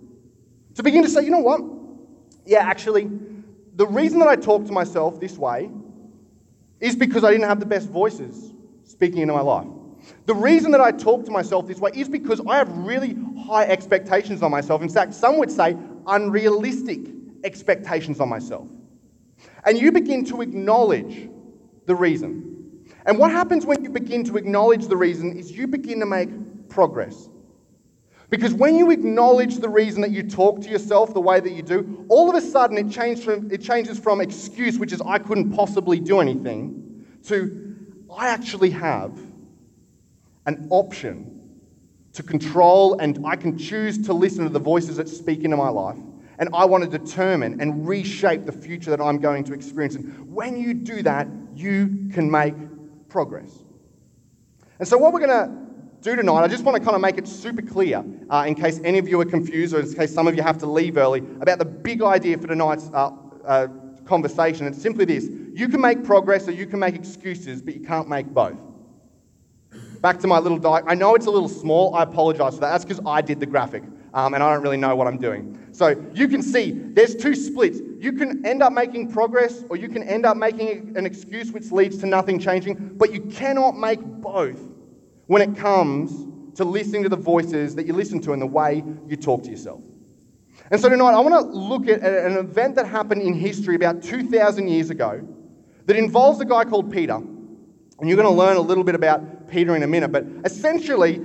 To 0.74 0.82
begin 0.82 1.02
to 1.02 1.08
say, 1.08 1.24
you 1.24 1.30
know 1.30 1.38
what? 1.38 1.73
Yeah, 2.44 2.60
actually, 2.60 3.10
the 3.76 3.86
reason 3.86 4.18
that 4.20 4.28
I 4.28 4.36
talk 4.36 4.66
to 4.66 4.72
myself 4.72 5.20
this 5.20 5.36
way 5.38 5.70
is 6.80 6.94
because 6.94 7.24
I 7.24 7.30
didn't 7.30 7.48
have 7.48 7.60
the 7.60 7.66
best 7.66 7.88
voices 7.88 8.52
speaking 8.84 9.22
into 9.22 9.34
my 9.34 9.40
life. 9.40 9.66
The 10.26 10.34
reason 10.34 10.70
that 10.72 10.80
I 10.80 10.92
talk 10.92 11.24
to 11.24 11.30
myself 11.30 11.66
this 11.66 11.78
way 11.78 11.90
is 11.94 12.08
because 12.08 12.40
I 12.46 12.58
have 12.58 12.68
really 12.76 13.16
high 13.46 13.64
expectations 13.64 14.42
on 14.42 14.50
myself. 14.50 14.82
In 14.82 14.88
fact, 14.88 15.14
some 15.14 15.38
would 15.38 15.50
say 15.50 15.76
unrealistic 16.06 17.00
expectations 17.42 18.20
on 18.20 18.28
myself. 18.28 18.68
And 19.64 19.78
you 19.78 19.92
begin 19.92 20.24
to 20.26 20.42
acknowledge 20.42 21.30
the 21.86 21.94
reason. 21.94 22.84
And 23.06 23.18
what 23.18 23.30
happens 23.30 23.64
when 23.64 23.82
you 23.82 23.90
begin 23.90 24.24
to 24.24 24.36
acknowledge 24.36 24.86
the 24.86 24.96
reason 24.96 25.36
is 25.38 25.50
you 25.52 25.66
begin 25.66 26.00
to 26.00 26.06
make 26.06 26.28
progress. 26.68 27.28
Because 28.30 28.54
when 28.54 28.76
you 28.76 28.90
acknowledge 28.90 29.58
the 29.58 29.68
reason 29.68 30.00
that 30.02 30.10
you 30.10 30.22
talk 30.22 30.60
to 30.62 30.68
yourself 30.68 31.12
the 31.12 31.20
way 31.20 31.40
that 31.40 31.52
you 31.52 31.62
do, 31.62 32.06
all 32.08 32.28
of 32.28 32.34
a 32.34 32.40
sudden 32.40 32.78
it, 32.78 32.90
changes 32.90 33.24
from, 33.24 33.50
it 33.50 33.62
changes 33.62 33.98
from 33.98 34.20
excuse, 34.20 34.78
which 34.78 34.92
is 34.92 35.02
I 35.02 35.18
couldn't 35.18 35.52
possibly 35.52 36.00
do 36.00 36.20
anything, 36.20 37.06
to 37.24 37.76
I 38.12 38.28
actually 38.28 38.70
have 38.70 39.18
an 40.46 40.66
option 40.70 41.34
to 42.12 42.22
control 42.22 42.98
and 42.98 43.24
I 43.26 43.36
can 43.36 43.58
choose 43.58 43.98
to 44.06 44.12
listen 44.12 44.44
to 44.44 44.50
the 44.50 44.58
voices 44.58 44.96
that 44.96 45.08
speak 45.08 45.42
into 45.44 45.56
my 45.56 45.68
life. 45.68 45.98
And 46.38 46.48
I 46.52 46.64
want 46.64 46.90
to 46.90 46.98
determine 46.98 47.60
and 47.60 47.86
reshape 47.86 48.44
the 48.44 48.52
future 48.52 48.90
that 48.90 49.00
I'm 49.00 49.18
going 49.18 49.44
to 49.44 49.54
experience. 49.54 49.94
And 49.94 50.32
when 50.32 50.56
you 50.56 50.74
do 50.74 51.02
that, 51.02 51.28
you 51.54 52.08
can 52.12 52.30
make 52.30 52.54
progress. 53.08 53.52
And 54.78 54.88
so, 54.88 54.98
what 54.98 55.12
we're 55.12 55.24
going 55.24 55.30
to 55.30 55.63
do 56.04 56.14
tonight, 56.14 56.42
I 56.42 56.48
just 56.48 56.64
want 56.64 56.76
to 56.76 56.84
kind 56.84 56.94
of 56.94 57.00
make 57.00 57.16
it 57.16 57.26
super 57.26 57.62
clear 57.62 58.04
uh, 58.28 58.44
in 58.46 58.54
case 58.54 58.78
any 58.84 58.98
of 58.98 59.08
you 59.08 59.18
are 59.22 59.24
confused 59.24 59.74
or 59.74 59.80
in 59.80 59.94
case 59.94 60.12
some 60.12 60.28
of 60.28 60.36
you 60.36 60.42
have 60.42 60.58
to 60.58 60.66
leave 60.66 60.98
early 60.98 61.20
about 61.40 61.58
the 61.58 61.64
big 61.64 62.02
idea 62.02 62.36
for 62.36 62.46
tonight's 62.46 62.90
uh, 62.92 63.10
uh, 63.46 63.68
conversation. 64.04 64.66
It's 64.66 64.80
simply 64.80 65.06
this 65.06 65.30
you 65.54 65.66
can 65.66 65.80
make 65.80 66.04
progress 66.04 66.46
or 66.46 66.50
you 66.50 66.66
can 66.66 66.78
make 66.78 66.94
excuses, 66.94 67.62
but 67.62 67.74
you 67.74 67.80
can't 67.80 68.06
make 68.06 68.26
both 68.26 68.58
back 70.02 70.18
to 70.18 70.26
my 70.26 70.38
little 70.38 70.58
diagram. 70.58 70.90
I 70.90 70.94
know 70.94 71.14
it's 71.14 71.24
a 71.24 71.30
little 71.30 71.48
small. 71.48 71.94
I 71.94 72.02
apologize 72.02 72.56
for 72.56 72.60
that. 72.60 72.72
That's 72.72 72.84
because 72.84 73.00
I 73.06 73.22
did 73.22 73.40
the 73.40 73.46
graphic 73.46 73.82
um, 74.12 74.34
and 74.34 74.42
I 74.42 74.52
don't 74.52 74.62
really 74.62 74.76
know 74.76 74.94
what 74.94 75.06
I'm 75.06 75.16
doing. 75.16 75.58
So 75.72 75.96
you 76.12 76.28
can 76.28 76.42
see 76.42 76.72
there's 76.72 77.14
two 77.14 77.34
splits. 77.34 77.80
You 77.98 78.12
can 78.12 78.44
end 78.44 78.62
up 78.62 78.74
making 78.74 79.10
progress 79.10 79.64
or 79.70 79.78
you 79.78 79.88
can 79.88 80.02
end 80.02 80.26
up 80.26 80.36
making 80.36 80.94
an 80.98 81.06
excuse 81.06 81.50
which 81.50 81.72
leads 81.72 81.96
to 81.98 82.06
nothing 82.06 82.38
changing, 82.38 82.90
but 82.98 83.14
you 83.14 83.22
cannot 83.22 83.78
make 83.78 84.00
both 84.04 84.60
when 85.26 85.42
it 85.42 85.56
comes 85.56 86.26
to 86.56 86.64
listening 86.64 87.02
to 87.02 87.08
the 87.08 87.16
voices 87.16 87.74
that 87.74 87.86
you 87.86 87.92
listen 87.92 88.20
to 88.20 88.32
and 88.32 88.40
the 88.40 88.46
way 88.46 88.84
you 89.06 89.16
talk 89.16 89.42
to 89.44 89.50
yourself. 89.50 89.82
And 90.70 90.80
so 90.80 90.88
tonight 90.88 91.12
I 91.14 91.20
want 91.20 91.34
to 91.34 91.58
look 91.58 91.88
at 91.88 92.02
an 92.02 92.36
event 92.36 92.76
that 92.76 92.86
happened 92.86 93.22
in 93.22 93.34
history 93.34 93.74
about 93.74 94.02
2,000 94.02 94.68
years 94.68 94.90
ago 94.90 95.26
that 95.86 95.96
involves 95.96 96.40
a 96.40 96.44
guy 96.44 96.64
called 96.64 96.90
Peter. 96.92 97.16
And 97.16 98.08
you're 98.08 98.16
going 98.16 98.28
to 98.28 98.34
learn 98.34 98.56
a 98.56 98.60
little 98.60 98.84
bit 98.84 98.94
about 98.94 99.48
Peter 99.48 99.76
in 99.76 99.82
a 99.82 99.86
minute. 99.86 100.10
But 100.10 100.24
essentially, 100.44 101.20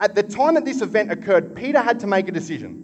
at 0.00 0.14
the 0.14 0.22
time 0.22 0.54
that 0.54 0.64
this 0.64 0.82
event 0.82 1.10
occurred, 1.10 1.54
Peter 1.54 1.80
had 1.80 2.00
to 2.00 2.06
make 2.06 2.28
a 2.28 2.32
decision. 2.32 2.82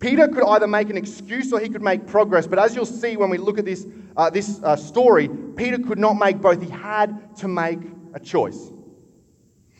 Peter 0.00 0.28
could 0.28 0.44
either 0.44 0.66
make 0.66 0.90
an 0.90 0.96
excuse 0.96 1.52
or 1.52 1.58
he 1.58 1.68
could 1.68 1.82
make 1.82 2.06
progress. 2.06 2.46
But 2.46 2.58
as 2.58 2.76
you'll 2.76 2.86
see 2.86 3.16
when 3.16 3.30
we 3.30 3.38
look 3.38 3.58
at 3.58 3.64
this, 3.64 3.86
uh, 4.16 4.30
this 4.30 4.60
uh, 4.62 4.76
story, 4.76 5.28
Peter 5.56 5.78
could 5.78 5.98
not 5.98 6.14
make 6.14 6.40
both. 6.40 6.62
He 6.62 6.70
had 6.70 7.36
to 7.38 7.48
make 7.48 7.80
a 8.14 8.20
choice. 8.20 8.70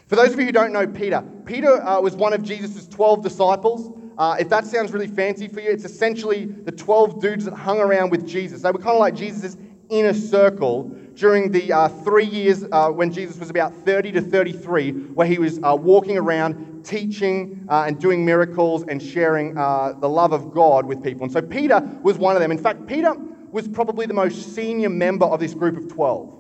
For 0.09 0.17
those 0.17 0.33
of 0.33 0.41
you 0.41 0.47
who 0.47 0.53
don't 0.53 0.73
know 0.73 0.87
Peter, 0.87 1.23
Peter 1.45 1.83
uh, 1.87 2.01
was 2.01 2.17
one 2.17 2.33
of 2.33 2.43
Jesus' 2.43 2.89
12 2.89 3.23
disciples. 3.23 3.93
Uh, 4.17 4.37
if 4.41 4.49
that 4.49 4.65
sounds 4.65 4.91
really 4.91 5.07
fancy 5.07 5.49
for 5.49 5.61
you, 5.61 5.71
it's 5.71 5.85
essentially 5.85 6.47
the 6.47 6.73
12 6.73 7.21
dudes 7.21 7.45
that 7.45 7.53
hung 7.53 7.79
around 7.79 8.09
with 8.09 8.27
Jesus. 8.27 8.63
They 8.63 8.71
were 8.71 8.79
kind 8.79 8.97
of 8.97 9.01
like 9.01 9.15
Jesus' 9.15 9.59
inner 9.91 10.15
circle 10.15 10.85
during 11.15 11.53
the 11.53 11.73
uh, 11.75 11.89
three 11.89 12.25
years 12.25 12.65
uh, 12.73 12.89
when 12.89 13.13
Jesus 13.13 13.39
was 13.39 13.51
about 13.51 13.75
30 13.75 14.13
to 14.13 14.23
33, 14.23 14.93
where 14.93 15.27
he 15.27 15.39
was 15.39 15.59
uh, 15.63 15.77
walking 15.79 16.17
around 16.17 16.87
teaching 16.87 17.67
uh, 17.69 17.85
and 17.87 18.01
doing 18.01 18.25
miracles 18.25 18.85
and 18.89 19.03
sharing 19.03 19.59
uh, 19.59 19.93
the 20.01 20.09
love 20.09 20.33
of 20.33 20.53
God 20.53 20.87
with 20.87 21.03
people. 21.03 21.25
And 21.25 21.33
so 21.33 21.43
Peter 21.43 21.83
was 22.03 22.17
one 22.17 22.35
of 22.35 22.41
them. 22.41 22.51
In 22.51 22.59
fact, 22.59 22.87
Peter 22.87 23.15
was 23.51 23.69
probably 23.69 24.07
the 24.07 24.15
most 24.15 24.55
senior 24.55 24.89
member 24.89 25.27
of 25.27 25.39
this 25.39 25.53
group 25.53 25.77
of 25.77 25.87
12. 25.89 26.38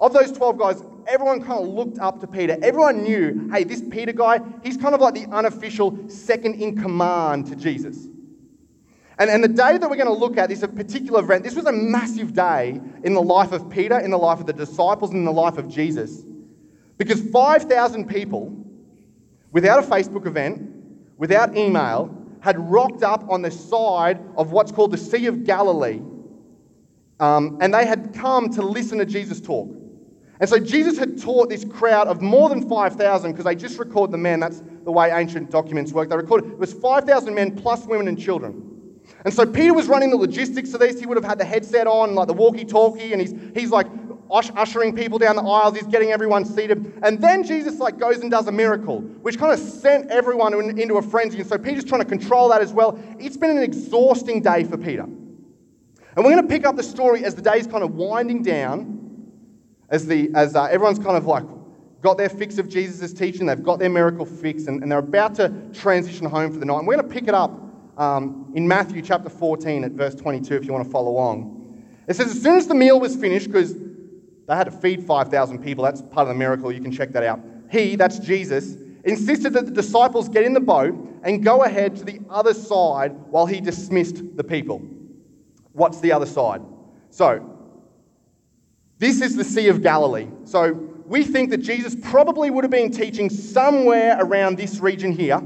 Of 0.00 0.14
those 0.14 0.32
12 0.32 0.58
guys, 0.58 0.82
everyone 1.06 1.42
kind 1.42 1.62
of 1.62 1.68
looked 1.68 1.98
up 1.98 2.20
to 2.20 2.26
Peter. 2.26 2.56
Everyone 2.62 3.02
knew, 3.02 3.50
hey, 3.52 3.64
this 3.64 3.82
Peter 3.90 4.12
guy, 4.12 4.40
he's 4.62 4.78
kind 4.78 4.94
of 4.94 5.00
like 5.00 5.14
the 5.14 5.26
unofficial 5.26 6.08
second 6.08 6.54
in 6.54 6.80
command 6.80 7.46
to 7.48 7.56
Jesus. 7.56 8.06
And, 9.18 9.28
and 9.28 9.44
the 9.44 9.48
day 9.48 9.76
that 9.76 9.90
we're 9.90 9.96
going 9.96 10.06
to 10.06 10.12
look 10.12 10.38
at 10.38 10.50
is 10.50 10.62
a 10.62 10.68
particular 10.68 11.20
event. 11.20 11.44
This 11.44 11.54
was 11.54 11.66
a 11.66 11.72
massive 11.72 12.32
day 12.32 12.80
in 13.04 13.12
the 13.12 13.20
life 13.20 13.52
of 13.52 13.68
Peter, 13.68 13.98
in 13.98 14.10
the 14.10 14.18
life 14.18 14.40
of 14.40 14.46
the 14.46 14.54
disciples, 14.54 15.10
in 15.10 15.26
the 15.26 15.32
life 15.32 15.58
of 15.58 15.68
Jesus. 15.68 16.22
Because 16.96 17.20
5,000 17.20 18.08
people, 18.08 18.56
without 19.52 19.84
a 19.84 19.86
Facebook 19.86 20.26
event, 20.26 20.70
without 21.18 21.54
email, 21.54 22.16
had 22.40 22.58
rocked 22.58 23.02
up 23.02 23.28
on 23.28 23.42
the 23.42 23.50
side 23.50 24.18
of 24.38 24.52
what's 24.52 24.72
called 24.72 24.92
the 24.92 24.98
Sea 24.98 25.26
of 25.26 25.44
Galilee. 25.44 26.00
Um, 27.18 27.58
and 27.60 27.74
they 27.74 27.84
had 27.84 28.14
come 28.14 28.48
to 28.54 28.62
listen 28.62 28.96
to 28.96 29.04
Jesus 29.04 29.42
talk. 29.42 29.68
And 30.40 30.48
so 30.48 30.58
Jesus 30.58 30.98
had 30.98 31.20
taught 31.20 31.50
this 31.50 31.64
crowd 31.64 32.08
of 32.08 32.22
more 32.22 32.48
than 32.48 32.66
5,000, 32.66 33.30
because 33.30 33.44
they 33.44 33.54
just 33.54 33.78
record 33.78 34.10
the 34.10 34.18
men. 34.18 34.40
That's 34.40 34.62
the 34.84 34.90
way 34.90 35.10
ancient 35.10 35.50
documents 35.50 35.92
work. 35.92 36.08
They 36.08 36.16
recorded 36.16 36.50
it 36.52 36.58
was 36.58 36.72
5,000 36.72 37.34
men 37.34 37.54
plus 37.54 37.84
women 37.84 38.08
and 38.08 38.18
children. 38.18 38.66
And 39.24 39.34
so 39.34 39.44
Peter 39.44 39.74
was 39.74 39.86
running 39.86 40.10
the 40.10 40.16
logistics 40.16 40.72
of 40.72 40.80
this. 40.80 40.98
He 40.98 41.04
would 41.04 41.18
have 41.18 41.24
had 41.24 41.38
the 41.38 41.44
headset 41.44 41.86
on, 41.86 42.14
like 42.14 42.26
the 42.26 42.32
walkie 42.32 42.64
talkie, 42.64 43.12
and 43.12 43.20
he's, 43.20 43.34
he's 43.54 43.70
like 43.70 43.86
ushering 44.30 44.94
people 44.94 45.18
down 45.18 45.36
the 45.36 45.42
aisles. 45.42 45.76
He's 45.76 45.86
getting 45.86 46.10
everyone 46.10 46.44
seated. 46.44 46.98
And 47.02 47.20
then 47.20 47.42
Jesus 47.42 47.78
like 47.78 47.98
goes 47.98 48.20
and 48.20 48.30
does 48.30 48.46
a 48.46 48.52
miracle, 48.52 49.00
which 49.00 49.38
kind 49.38 49.52
of 49.52 49.58
sent 49.58 50.10
everyone 50.10 50.54
in, 50.54 50.78
into 50.78 50.96
a 50.96 51.02
frenzy. 51.02 51.38
And 51.38 51.46
so 51.46 51.58
Peter's 51.58 51.84
trying 51.84 52.00
to 52.00 52.06
control 52.06 52.48
that 52.48 52.62
as 52.62 52.72
well. 52.72 52.98
It's 53.18 53.36
been 53.36 53.50
an 53.50 53.62
exhausting 53.62 54.40
day 54.40 54.64
for 54.64 54.78
Peter. 54.78 55.02
And 55.02 56.24
we're 56.24 56.32
going 56.32 56.42
to 56.42 56.48
pick 56.48 56.64
up 56.64 56.76
the 56.76 56.82
story 56.82 57.24
as 57.24 57.34
the 57.34 57.42
day's 57.42 57.66
kind 57.66 57.84
of 57.84 57.94
winding 57.94 58.42
down, 58.42 58.99
as, 59.90 60.06
the, 60.06 60.30
as 60.34 60.56
uh, 60.56 60.64
everyone's 60.64 60.98
kind 60.98 61.16
of 61.16 61.26
like 61.26 61.44
got 62.00 62.16
their 62.16 62.28
fix 62.28 62.58
of 62.58 62.68
Jesus' 62.68 63.12
teaching, 63.12 63.46
they've 63.46 63.62
got 63.62 63.78
their 63.78 63.90
miracle 63.90 64.24
fix, 64.24 64.66
and, 64.66 64.82
and 64.82 64.90
they're 64.90 64.98
about 64.98 65.34
to 65.36 65.52
transition 65.72 66.26
home 66.26 66.52
for 66.52 66.58
the 66.58 66.64
night. 66.64 66.78
And 66.78 66.86
we're 66.86 66.96
going 66.96 67.08
to 67.08 67.14
pick 67.14 67.28
it 67.28 67.34
up 67.34 67.52
um, 67.98 68.52
in 68.54 68.66
Matthew 68.66 69.02
chapter 69.02 69.28
14 69.28 69.84
at 69.84 69.92
verse 69.92 70.14
22 70.14 70.54
if 70.54 70.64
you 70.64 70.72
want 70.72 70.84
to 70.84 70.90
follow 70.90 71.10
along. 71.10 71.84
It 72.08 72.14
says, 72.14 72.30
As 72.30 72.42
soon 72.42 72.56
as 72.56 72.66
the 72.66 72.74
meal 72.74 72.98
was 72.98 73.16
finished, 73.16 73.48
because 73.48 73.74
they 73.74 74.54
had 74.54 74.64
to 74.64 74.70
feed 74.70 75.04
5,000 75.04 75.62
people, 75.62 75.84
that's 75.84 76.02
part 76.02 76.26
of 76.26 76.28
the 76.28 76.34
miracle, 76.34 76.72
you 76.72 76.80
can 76.80 76.92
check 76.92 77.12
that 77.12 77.22
out. 77.22 77.40
He, 77.70 77.96
that's 77.96 78.18
Jesus, 78.18 78.76
insisted 79.04 79.52
that 79.52 79.66
the 79.66 79.72
disciples 79.72 80.28
get 80.28 80.44
in 80.44 80.52
the 80.52 80.60
boat 80.60 80.94
and 81.22 81.44
go 81.44 81.64
ahead 81.64 81.96
to 81.96 82.04
the 82.04 82.20
other 82.30 82.54
side 82.54 83.12
while 83.28 83.46
he 83.46 83.60
dismissed 83.60 84.36
the 84.36 84.44
people. 84.44 84.82
What's 85.72 86.00
the 86.00 86.12
other 86.12 86.26
side? 86.26 86.62
So, 87.10 87.59
this 89.00 89.20
is 89.20 89.34
the 89.34 89.44
Sea 89.44 89.66
of 89.66 89.82
Galilee. 89.82 90.28
So, 90.44 90.90
we 91.10 91.24
think 91.24 91.50
that 91.50 91.58
Jesus 91.58 91.96
probably 92.00 92.50
would 92.50 92.62
have 92.62 92.70
been 92.70 92.92
teaching 92.92 93.28
somewhere 93.28 94.16
around 94.20 94.56
this 94.56 94.78
region 94.78 95.10
here. 95.10 95.42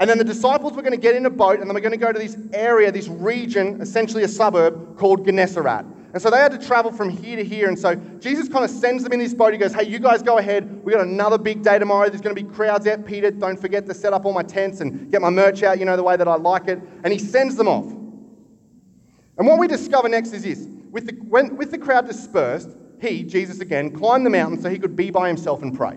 And 0.00 0.10
then 0.10 0.18
the 0.18 0.24
disciples 0.24 0.72
were 0.72 0.82
going 0.82 0.94
to 0.94 0.98
get 0.98 1.14
in 1.14 1.26
a 1.26 1.30
boat 1.30 1.60
and 1.60 1.68
then 1.68 1.74
we're 1.74 1.80
going 1.80 1.92
to 1.92 1.96
go 1.96 2.10
to 2.10 2.18
this 2.18 2.36
area, 2.52 2.90
this 2.90 3.06
region, 3.06 3.80
essentially 3.80 4.24
a 4.24 4.28
suburb 4.28 4.96
called 4.96 5.24
Gennesaret. 5.24 5.84
And 6.12 6.20
so 6.20 6.28
they 6.28 6.38
had 6.38 6.50
to 6.50 6.58
travel 6.58 6.90
from 6.90 7.08
here 7.08 7.36
to 7.36 7.44
here. 7.44 7.68
And 7.68 7.78
so 7.78 7.94
Jesus 8.18 8.48
kind 8.48 8.64
of 8.64 8.70
sends 8.70 9.04
them 9.04 9.12
in 9.12 9.20
this 9.20 9.32
boat. 9.32 9.52
He 9.52 9.58
goes, 9.58 9.72
Hey, 9.72 9.84
you 9.84 10.00
guys 10.00 10.22
go 10.22 10.38
ahead. 10.38 10.82
We've 10.84 10.96
got 10.96 11.06
another 11.06 11.38
big 11.38 11.62
day 11.62 11.78
tomorrow. 11.78 12.08
There's 12.08 12.20
going 12.20 12.34
to 12.34 12.42
be 12.42 12.50
crowds 12.50 12.88
out. 12.88 13.06
Peter, 13.06 13.30
don't 13.30 13.60
forget 13.60 13.86
to 13.86 13.94
set 13.94 14.12
up 14.12 14.24
all 14.24 14.32
my 14.32 14.42
tents 14.42 14.80
and 14.80 15.08
get 15.12 15.20
my 15.20 15.30
merch 15.30 15.62
out, 15.62 15.78
you 15.78 15.84
know, 15.84 15.96
the 15.96 16.02
way 16.02 16.16
that 16.16 16.26
I 16.26 16.34
like 16.34 16.66
it. 16.66 16.80
And 17.04 17.12
he 17.12 17.18
sends 17.20 17.54
them 17.54 17.68
off. 17.68 17.86
And 19.38 19.46
what 19.46 19.60
we 19.60 19.68
discover 19.68 20.08
next 20.08 20.32
is 20.32 20.42
this 20.42 20.66
with 20.90 21.06
the, 21.06 21.12
when, 21.24 21.56
with 21.56 21.70
the 21.70 21.78
crowd 21.78 22.06
dispersed, 22.06 22.70
he, 23.00 23.22
Jesus 23.22 23.60
again, 23.60 23.90
climbed 23.90 24.26
the 24.26 24.30
mountain 24.30 24.60
so 24.60 24.68
he 24.68 24.78
could 24.78 24.96
be 24.96 25.10
by 25.10 25.28
himself 25.28 25.62
and 25.62 25.76
pray. 25.76 25.96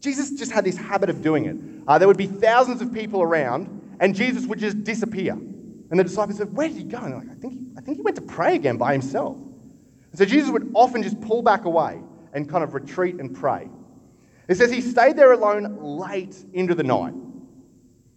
Jesus 0.00 0.32
just 0.32 0.52
had 0.52 0.64
this 0.64 0.76
habit 0.76 1.10
of 1.10 1.22
doing 1.22 1.46
it. 1.46 1.56
Uh, 1.88 1.98
there 1.98 2.06
would 2.06 2.16
be 2.16 2.26
thousands 2.26 2.82
of 2.82 2.92
people 2.92 3.22
around, 3.22 3.96
and 4.00 4.14
Jesus 4.14 4.46
would 4.46 4.58
just 4.58 4.84
disappear. 4.84 5.32
And 5.32 5.98
the 5.98 6.04
disciples 6.04 6.38
said, 6.38 6.54
Where 6.54 6.68
did 6.68 6.76
he 6.76 6.84
go? 6.84 6.98
And 6.98 7.12
they're 7.12 7.18
like, 7.20 7.30
I 7.30 7.34
think, 7.34 7.52
he, 7.54 7.66
I 7.76 7.80
think 7.80 7.96
he 7.98 8.02
went 8.02 8.16
to 8.16 8.22
pray 8.22 8.54
again 8.54 8.76
by 8.76 8.92
himself. 8.92 9.36
And 9.36 10.18
so 10.18 10.24
Jesus 10.24 10.50
would 10.50 10.70
often 10.74 11.02
just 11.02 11.20
pull 11.20 11.42
back 11.42 11.64
away 11.64 12.00
and 12.32 12.48
kind 12.48 12.62
of 12.62 12.74
retreat 12.74 13.16
and 13.16 13.34
pray. 13.34 13.68
It 14.48 14.56
says 14.56 14.70
he 14.70 14.80
stayed 14.80 15.16
there 15.16 15.32
alone 15.32 15.78
late 15.80 16.36
into 16.52 16.74
the 16.74 16.82
night. 16.82 17.14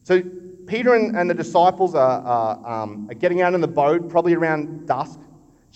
So 0.03 0.21
Peter 0.67 0.93
and, 0.93 1.15
and 1.15 1.29
the 1.29 1.33
disciples 1.33 1.95
are, 1.95 2.21
are, 2.21 2.83
um, 2.83 3.07
are 3.09 3.13
getting 3.13 3.41
out 3.41 3.53
in 3.53 3.61
the 3.61 3.67
boat, 3.67 4.09
probably 4.09 4.33
around 4.33 4.87
dusk. 4.87 5.19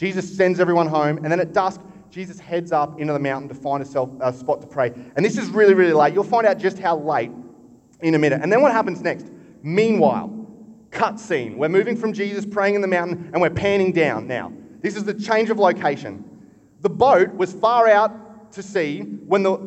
Jesus 0.02 0.36
sends 0.36 0.60
everyone 0.60 0.88
home, 0.88 1.18
and 1.18 1.32
then 1.32 1.40
at 1.40 1.54
dusk, 1.54 1.80
Jesus 2.10 2.40
heads 2.40 2.72
up 2.72 3.00
into 3.00 3.14
the 3.14 3.20
mountain 3.20 3.48
to 3.50 3.54
find 3.54 3.84
a, 3.84 3.86
spot 3.86 4.60
to 4.62 4.66
pray. 4.66 4.92
And 5.16 5.24
this 5.24 5.38
is 5.38 5.48
really, 5.50 5.76
really 5.76 5.94
late. 5.94 6.12
You'll 6.16 6.24
find 6.24 6.48
out 6.48 6.58
just 6.58 6.80
how 6.80 6.98
late 6.98 7.30
in 8.02 8.16
a 8.16 8.18
minute. 8.18 8.40
And 8.42 8.52
then 8.52 8.64
what 8.64 8.72
happens 8.72 9.02
next? 9.02 9.28
Meanwhile, 9.62 10.48
cut 10.90 11.20
scene. 11.20 11.56
We're 11.56 11.70
moving 11.70 11.96
from 11.96 12.14
Jesus 12.14 12.48
praying 12.48 12.74
in 12.74 12.82
the 12.82 12.88
mountain 12.88 13.30
and 13.32 13.40
we're 13.44 13.52
panning 13.52 13.92
down 13.92 14.26
now. 14.26 14.52
This 14.82 14.96
is 14.96 15.04
the 15.04 15.14
change 15.14 15.52
of 15.52 15.60
location. 15.60 16.26
The 16.80 16.90
boat 16.90 17.32
was 17.36 17.54
far 17.54 17.88
out 17.88 18.54
to 18.54 18.64
sea 18.64 19.02
when 19.02 19.44
the, 19.44 19.58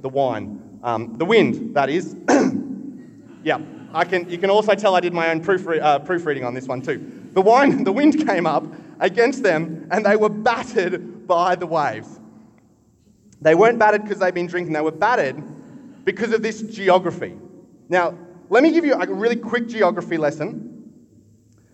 the 0.00 0.08
wine, 0.08 0.80
um, 0.82 1.18
the 1.18 1.26
wind, 1.26 1.76
that 1.76 1.90
is. 1.90 2.16
yeah, 3.44 3.58
I 3.92 4.06
can, 4.06 4.30
you 4.30 4.38
can 4.38 4.48
also 4.48 4.74
tell 4.74 4.94
I 4.94 5.00
did 5.00 5.12
my 5.12 5.28
own 5.28 5.44
proofre- 5.44 5.82
uh, 5.82 5.98
proofreading 5.98 6.44
on 6.44 6.54
this 6.54 6.66
one 6.66 6.80
too. 6.80 7.21
The, 7.32 7.40
wine, 7.40 7.84
the 7.84 7.92
wind 7.92 8.26
came 8.26 8.46
up 8.46 8.64
against 9.00 9.42
them 9.42 9.88
and 9.90 10.04
they 10.04 10.16
were 10.16 10.28
battered 10.28 11.26
by 11.26 11.54
the 11.54 11.66
waves. 11.66 12.20
They 13.40 13.54
weren't 13.54 13.78
battered 13.78 14.04
because 14.04 14.18
they'd 14.18 14.34
been 14.34 14.46
drinking, 14.46 14.72
they 14.72 14.80
were 14.80 14.92
battered 14.92 15.42
because 16.04 16.32
of 16.32 16.42
this 16.42 16.62
geography. 16.62 17.36
Now, 17.88 18.16
let 18.48 18.62
me 18.62 18.70
give 18.70 18.84
you 18.84 18.94
a 18.94 19.06
really 19.12 19.36
quick 19.36 19.68
geography 19.68 20.16
lesson. 20.16 20.68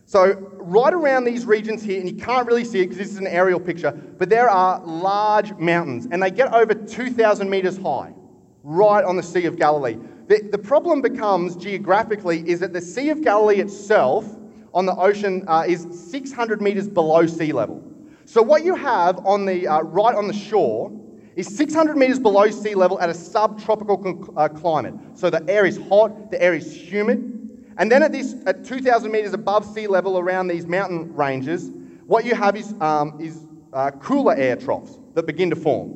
So, 0.06 0.32
right 0.54 0.94
around 0.94 1.24
these 1.24 1.44
regions 1.44 1.82
here, 1.82 2.00
and 2.00 2.08
you 2.08 2.16
can't 2.16 2.46
really 2.46 2.64
see 2.64 2.80
it 2.80 2.84
because 2.84 2.98
this 2.98 3.10
is 3.10 3.18
an 3.18 3.26
aerial 3.26 3.60
picture, 3.60 3.90
but 3.90 4.30
there 4.30 4.48
are 4.48 4.80
large 4.86 5.52
mountains, 5.56 6.08
and 6.10 6.22
they 6.22 6.30
get 6.30 6.52
over 6.54 6.72
2,000 6.72 7.50
meters 7.50 7.76
high, 7.76 8.14
right 8.62 9.04
on 9.04 9.16
the 9.16 9.22
Sea 9.22 9.44
of 9.44 9.56
Galilee. 9.56 9.98
The, 10.28 10.48
the 10.50 10.56
problem 10.56 11.02
becomes 11.02 11.56
geographically 11.56 12.48
is 12.48 12.60
that 12.60 12.72
the 12.72 12.80
Sea 12.80 13.10
of 13.10 13.22
Galilee 13.22 13.56
itself 13.56 14.37
on 14.78 14.86
the 14.86 14.94
ocean 14.94 15.42
uh, 15.48 15.64
is 15.66 15.88
600 16.08 16.62
meters 16.62 16.86
below 16.86 17.26
sea 17.26 17.52
level. 17.52 17.82
So 18.26 18.40
what 18.40 18.64
you 18.64 18.76
have 18.76 19.26
on 19.26 19.44
the 19.44 19.66
uh, 19.66 19.80
right 19.80 20.14
on 20.14 20.28
the 20.28 20.32
shore 20.32 20.92
is 21.34 21.48
600 21.56 21.96
meters 21.96 22.20
below 22.20 22.48
sea 22.50 22.76
level 22.76 23.00
at 23.00 23.10
a 23.10 23.14
subtropical 23.14 24.32
uh, 24.36 24.46
climate. 24.48 24.94
So 25.14 25.30
the 25.30 25.44
air 25.48 25.66
is 25.66 25.78
hot, 25.88 26.30
the 26.30 26.40
air 26.40 26.54
is 26.54 26.72
humid, 26.72 27.18
and 27.76 27.90
then 27.90 28.04
at 28.04 28.12
this 28.12 28.36
at 28.46 28.64
2,000 28.64 29.10
meters 29.10 29.32
above 29.32 29.66
sea 29.66 29.88
level 29.88 30.16
around 30.16 30.46
these 30.46 30.64
mountain 30.64 31.12
ranges, 31.12 31.70
what 32.06 32.24
you 32.24 32.36
have 32.36 32.54
is, 32.54 32.72
um, 32.80 33.20
is 33.20 33.48
uh, 33.72 33.90
cooler 33.90 34.36
air 34.36 34.54
troughs 34.54 34.96
that 35.14 35.26
begin 35.26 35.50
to 35.50 35.56
form. 35.56 35.92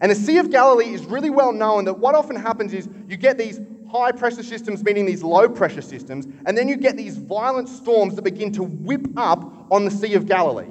And 0.00 0.10
the 0.10 0.16
Sea 0.16 0.38
of 0.38 0.50
Galilee 0.50 0.92
is 0.92 1.04
really 1.04 1.30
well 1.30 1.52
known 1.52 1.84
that 1.84 2.00
what 2.00 2.16
often 2.16 2.34
happens 2.34 2.74
is 2.74 2.88
you 3.08 3.16
get 3.16 3.38
these 3.38 3.60
high 3.94 4.10
pressure 4.10 4.42
systems 4.42 4.82
meeting 4.82 5.06
these 5.06 5.22
low 5.22 5.48
pressure 5.48 5.80
systems, 5.80 6.26
and 6.46 6.58
then 6.58 6.68
you 6.68 6.76
get 6.76 6.96
these 6.96 7.16
violent 7.16 7.68
storms 7.68 8.16
that 8.16 8.22
begin 8.22 8.50
to 8.52 8.64
whip 8.64 9.06
up 9.16 9.70
on 9.70 9.84
the 9.84 9.90
Sea 9.90 10.14
of 10.14 10.26
Galilee. 10.26 10.68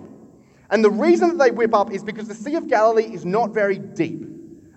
And 0.70 0.84
the 0.84 0.92
reason 0.92 1.30
that 1.30 1.38
they 1.38 1.52
whip 1.52 1.74
up 1.74 1.94
is 1.94 2.04
because 2.04 2.28
the 2.28 2.36
Sea 2.36 2.56
of 2.56 2.68
Galilee 2.68 3.06
is 3.14 3.24
not 3.24 3.52
very 3.52 3.78
deep. 3.78 4.28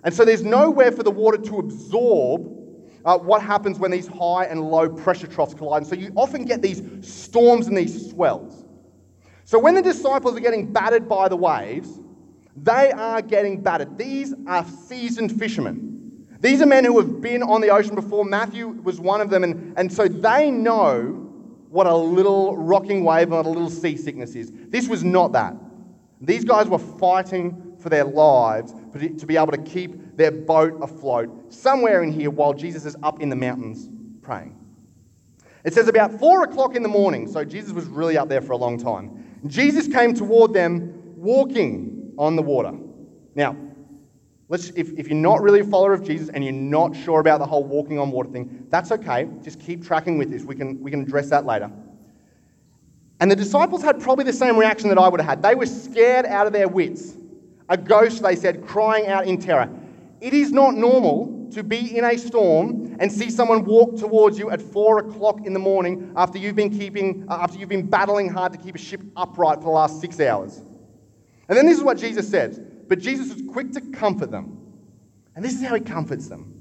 And 0.05 0.13
so 0.13 0.23
there's 0.23 0.43
nowhere 0.43 0.93
for 0.93 1.03
the 1.03 1.11
water 1.11 1.37
to 1.37 1.59
absorb 1.59 2.53
uh, 3.03 3.17
what 3.17 3.41
happens 3.41 3.79
when 3.79 3.91
these 3.91 4.07
high 4.07 4.45
and 4.45 4.61
low 4.61 4.87
pressure 4.87 5.27
troughs 5.27 5.53
collide. 5.53 5.81
And 5.81 5.87
so 5.87 5.95
you 5.95 6.13
often 6.15 6.45
get 6.45 6.61
these 6.61 6.81
storms 7.01 7.67
and 7.67 7.75
these 7.75 8.11
swells. 8.11 8.63
So 9.43 9.59
when 9.59 9.75
the 9.75 9.81
disciples 9.81 10.37
are 10.37 10.41
getting 10.41 10.71
battered 10.71 11.09
by 11.09 11.27
the 11.27 11.35
waves, 11.35 11.99
they 12.55 12.91
are 12.91 13.21
getting 13.21 13.61
battered. 13.61 13.97
These 13.97 14.33
are 14.47 14.65
seasoned 14.65 15.37
fishermen. 15.37 15.96
These 16.39 16.61
are 16.61 16.65
men 16.65 16.85
who 16.85 16.99
have 16.99 17.21
been 17.21 17.41
on 17.41 17.61
the 17.61 17.69
ocean 17.69 17.95
before. 17.95 18.23
Matthew 18.25 18.67
was 18.67 18.99
one 18.99 19.21
of 19.21 19.29
them, 19.29 19.43
and, 19.43 19.77
and 19.77 19.91
so 19.91 20.07
they 20.07 20.51
know 20.51 21.23
what 21.69 21.87
a 21.87 21.95
little 21.95 22.55
rocking 22.55 23.03
wave 23.03 23.31
and 23.31 23.45
a 23.45 23.49
little 23.49 23.69
seasickness 23.69 24.35
is. 24.35 24.51
This 24.69 24.87
was 24.87 25.03
not 25.03 25.33
that. 25.33 25.55
These 26.21 26.45
guys 26.45 26.67
were 26.67 26.79
fighting 26.79 27.75
for 27.79 27.89
their 27.89 28.05
lives 28.05 28.73
to 28.93 29.25
be 29.25 29.37
able 29.37 29.51
to 29.51 29.57
keep 29.57 30.17
their 30.17 30.31
boat 30.31 30.77
afloat 30.81 31.53
somewhere 31.53 32.01
in 32.03 32.11
here 32.11 32.29
while 32.29 32.53
Jesus 32.53 32.85
is 32.85 32.95
up 33.03 33.21
in 33.21 33.29
the 33.29 33.35
mountains 33.35 33.89
praying. 34.21 34.55
It 35.63 35.73
says 35.73 35.87
about 35.87 36.19
four 36.19 36.43
o'clock 36.43 36.75
in 36.75 36.83
the 36.83 36.89
morning, 36.89 37.27
so 37.27 37.43
Jesus 37.43 37.71
was 37.71 37.85
really 37.85 38.17
up 38.17 38.29
there 38.29 38.41
for 38.41 38.53
a 38.53 38.57
long 38.57 38.77
time. 38.77 39.41
Jesus 39.47 39.87
came 39.87 40.13
toward 40.13 40.53
them 40.53 40.93
walking 41.15 42.13
on 42.17 42.35
the 42.35 42.41
water. 42.41 42.73
Now, 43.35 43.55
Let's, 44.49 44.69
if, 44.69 44.97
if 44.97 45.07
you're 45.07 45.17
not 45.17 45.41
really 45.41 45.59
a 45.59 45.65
follower 45.65 45.93
of 45.93 46.03
Jesus 46.03 46.29
and 46.29 46.43
you're 46.43 46.53
not 46.53 46.95
sure 46.95 47.19
about 47.19 47.39
the 47.39 47.45
whole 47.45 47.65
walking 47.65 47.99
on 47.99 48.11
water 48.11 48.29
thing, 48.29 48.65
that's 48.69 48.91
okay. 48.93 49.27
Just 49.43 49.59
keep 49.59 49.85
tracking 49.85 50.17
with 50.17 50.31
this. 50.31 50.43
We 50.43 50.55
can, 50.55 50.81
we 50.81 50.89
can 50.89 51.01
address 51.01 51.29
that 51.29 51.45
later. 51.45 51.69
And 53.19 53.29
the 53.29 53.35
disciples 53.35 53.81
had 53.81 53.99
probably 53.99 54.23
the 54.23 54.33
same 54.33 54.57
reaction 54.57 54.89
that 54.89 54.97
I 54.97 55.09
would 55.09 55.19
have 55.19 55.29
had. 55.29 55.41
They 55.41 55.55
were 55.55 55.65
scared 55.65 56.25
out 56.25 56.47
of 56.47 56.53
their 56.53 56.67
wits. 56.67 57.15
A 57.67 57.75
ghost, 57.75 58.23
they 58.23 58.35
said, 58.35 58.65
crying 58.65 59.07
out 59.07 59.25
in 59.25 59.37
terror. 59.39 59.69
It 60.21 60.33
is 60.33 60.51
not 60.51 60.75
normal 60.75 61.49
to 61.51 61.63
be 61.63 61.97
in 61.97 62.05
a 62.05 62.17
storm 62.17 62.95
and 62.99 63.11
see 63.11 63.29
someone 63.29 63.65
walk 63.65 63.97
towards 63.97 64.39
you 64.39 64.49
at 64.49 64.61
four 64.61 64.99
o'clock 64.99 65.45
in 65.45 65.53
the 65.53 65.59
morning 65.59 66.13
after 66.15 66.37
you've 66.37 66.55
been 66.55 66.69
keeping, 66.69 67.25
uh, 67.29 67.39
after 67.41 67.57
you've 67.57 67.69
been 67.69 67.85
battling 67.85 68.29
hard 68.29 68.53
to 68.53 68.57
keep 68.57 68.75
a 68.75 68.79
ship 68.79 69.01
upright 69.15 69.57
for 69.57 69.65
the 69.65 69.69
last 69.69 69.99
six 69.99 70.19
hours. 70.19 70.61
And 71.49 71.57
then 71.57 71.65
this 71.65 71.77
is 71.77 71.83
what 71.83 71.97
Jesus 71.97 72.29
says. 72.29 72.61
But 72.87 72.99
Jesus 72.99 73.33
was 73.33 73.43
quick 73.51 73.71
to 73.73 73.81
comfort 73.81 74.31
them. 74.31 74.57
And 75.35 75.43
this 75.43 75.53
is 75.53 75.63
how 75.63 75.75
he 75.75 75.81
comforts 75.81 76.27
them. 76.27 76.53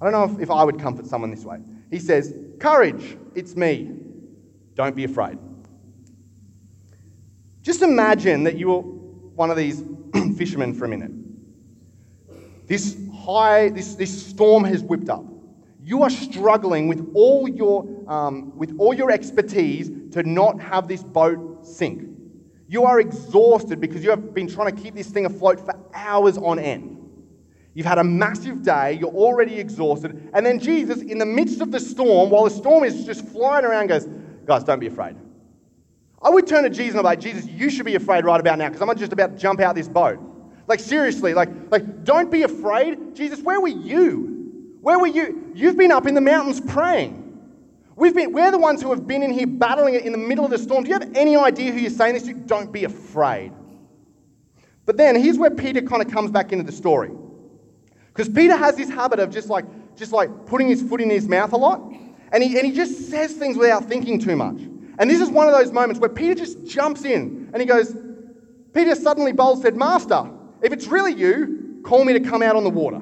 I 0.00 0.10
don't 0.10 0.12
know 0.12 0.36
if, 0.36 0.42
if 0.42 0.50
I 0.50 0.64
would 0.64 0.78
comfort 0.78 1.06
someone 1.06 1.30
this 1.30 1.44
way. 1.44 1.58
He 1.90 1.98
says, 1.98 2.34
Courage, 2.58 3.16
it's 3.34 3.56
me. 3.56 3.92
Don't 4.74 4.96
be 4.96 5.04
afraid. 5.04 5.38
Just 7.62 7.82
imagine 7.82 8.44
that 8.44 8.56
you 8.56 8.68
were 8.68 8.80
one 8.80 9.50
of 9.50 9.56
these 9.56 9.84
fishermen 10.36 10.74
for 10.74 10.84
a 10.84 10.88
minute. 10.88 11.12
This 12.66 12.96
high, 13.14 13.68
this, 13.70 13.94
this 13.94 14.26
storm 14.26 14.64
has 14.64 14.82
whipped 14.82 15.08
up. 15.08 15.24
You 15.84 16.02
are 16.02 16.10
struggling 16.10 16.88
with 16.88 17.10
all 17.14 17.48
your, 17.48 17.86
um, 18.08 18.56
with 18.56 18.74
all 18.78 18.94
your 18.94 19.10
expertise 19.10 19.90
to 20.12 20.22
not 20.22 20.60
have 20.60 20.88
this 20.88 21.02
boat 21.02 21.66
sink. 21.66 22.11
You 22.72 22.86
are 22.86 23.00
exhausted 23.00 23.82
because 23.82 24.02
you 24.02 24.08
have 24.08 24.32
been 24.32 24.48
trying 24.48 24.74
to 24.74 24.82
keep 24.82 24.94
this 24.94 25.08
thing 25.08 25.26
afloat 25.26 25.60
for 25.60 25.78
hours 25.92 26.38
on 26.38 26.58
end. 26.58 26.98
You've 27.74 27.84
had 27.84 27.98
a 27.98 28.04
massive 28.04 28.62
day, 28.62 28.94
you're 28.94 29.10
already 29.10 29.60
exhausted, 29.60 30.30
and 30.32 30.46
then 30.46 30.58
Jesus, 30.58 31.02
in 31.02 31.18
the 31.18 31.26
midst 31.26 31.60
of 31.60 31.70
the 31.70 31.78
storm, 31.78 32.30
while 32.30 32.44
the 32.44 32.50
storm 32.50 32.84
is 32.84 33.04
just 33.04 33.26
flying 33.26 33.66
around, 33.66 33.88
goes, 33.88 34.06
Guys, 34.46 34.64
don't 34.64 34.80
be 34.80 34.86
afraid. 34.86 35.16
I 36.22 36.30
would 36.30 36.46
turn 36.46 36.64
to 36.64 36.70
Jesus 36.70 36.92
and 36.92 37.00
I'm 37.00 37.04
like, 37.04 37.20
Jesus, 37.20 37.46
you 37.46 37.68
should 37.68 37.84
be 37.84 37.94
afraid 37.94 38.24
right 38.24 38.40
about 38.40 38.56
now 38.56 38.70
because 38.70 38.80
I'm 38.80 38.96
just 38.96 39.12
about 39.12 39.32
to 39.32 39.36
jump 39.36 39.60
out 39.60 39.74
this 39.74 39.88
boat. 39.88 40.18
Like, 40.66 40.80
seriously, 40.80 41.34
like, 41.34 41.50
like, 41.70 42.04
don't 42.04 42.30
be 42.30 42.42
afraid. 42.44 43.14
Jesus, 43.14 43.42
where 43.42 43.60
were 43.60 43.68
you? 43.68 44.78
Where 44.80 44.98
were 44.98 45.08
you? 45.08 45.52
You've 45.54 45.76
been 45.76 45.92
up 45.92 46.06
in 46.06 46.14
the 46.14 46.22
mountains 46.22 46.58
praying. 46.58 47.21
We've 47.96 48.14
been, 48.14 48.32
we're 48.32 48.50
the 48.50 48.58
ones 48.58 48.82
who 48.82 48.90
have 48.90 49.06
been 49.06 49.22
in 49.22 49.30
here 49.30 49.46
battling 49.46 49.94
it 49.94 50.04
in 50.04 50.12
the 50.12 50.18
middle 50.18 50.44
of 50.44 50.50
the 50.50 50.58
storm. 50.58 50.84
Do 50.84 50.90
you 50.90 50.98
have 50.98 51.10
any 51.14 51.36
idea 51.36 51.72
who 51.72 51.78
you're 51.78 51.90
saying 51.90 52.14
this 52.14 52.24
to? 52.24 52.34
Don't 52.34 52.72
be 52.72 52.84
afraid. 52.84 53.52
But 54.86 54.96
then 54.96 55.20
here's 55.20 55.38
where 55.38 55.50
Peter 55.50 55.82
kind 55.82 56.02
of 56.02 56.10
comes 56.10 56.30
back 56.30 56.52
into 56.52 56.64
the 56.64 56.72
story. 56.72 57.10
Because 58.08 58.28
Peter 58.28 58.56
has 58.56 58.76
this 58.76 58.88
habit 58.88 59.20
of 59.20 59.30
just 59.30 59.48
like, 59.48 59.64
just 59.96 60.12
like 60.12 60.46
putting 60.46 60.68
his 60.68 60.82
foot 60.82 61.00
in 61.00 61.10
his 61.10 61.28
mouth 61.28 61.52
a 61.52 61.56
lot. 61.56 61.82
And 62.32 62.42
he, 62.42 62.58
and 62.58 62.66
he 62.66 62.72
just 62.72 63.10
says 63.10 63.34
things 63.34 63.56
without 63.56 63.86
thinking 63.86 64.18
too 64.18 64.36
much. 64.36 64.60
And 64.98 65.08
this 65.10 65.20
is 65.20 65.28
one 65.28 65.46
of 65.46 65.54
those 65.54 65.72
moments 65.72 66.00
where 66.00 66.10
Peter 66.10 66.34
just 66.34 66.64
jumps 66.66 67.04
in 67.04 67.50
and 67.52 67.60
he 67.60 67.66
goes, 67.66 67.94
Peter 68.72 68.94
suddenly 68.94 69.32
bold 69.32 69.60
said, 69.62 69.76
Master, 69.76 70.30
if 70.62 70.72
it's 70.72 70.86
really 70.86 71.12
you, 71.12 71.80
call 71.84 72.04
me 72.04 72.12
to 72.14 72.20
come 72.20 72.42
out 72.42 72.56
on 72.56 72.64
the 72.64 72.70
water. 72.70 73.00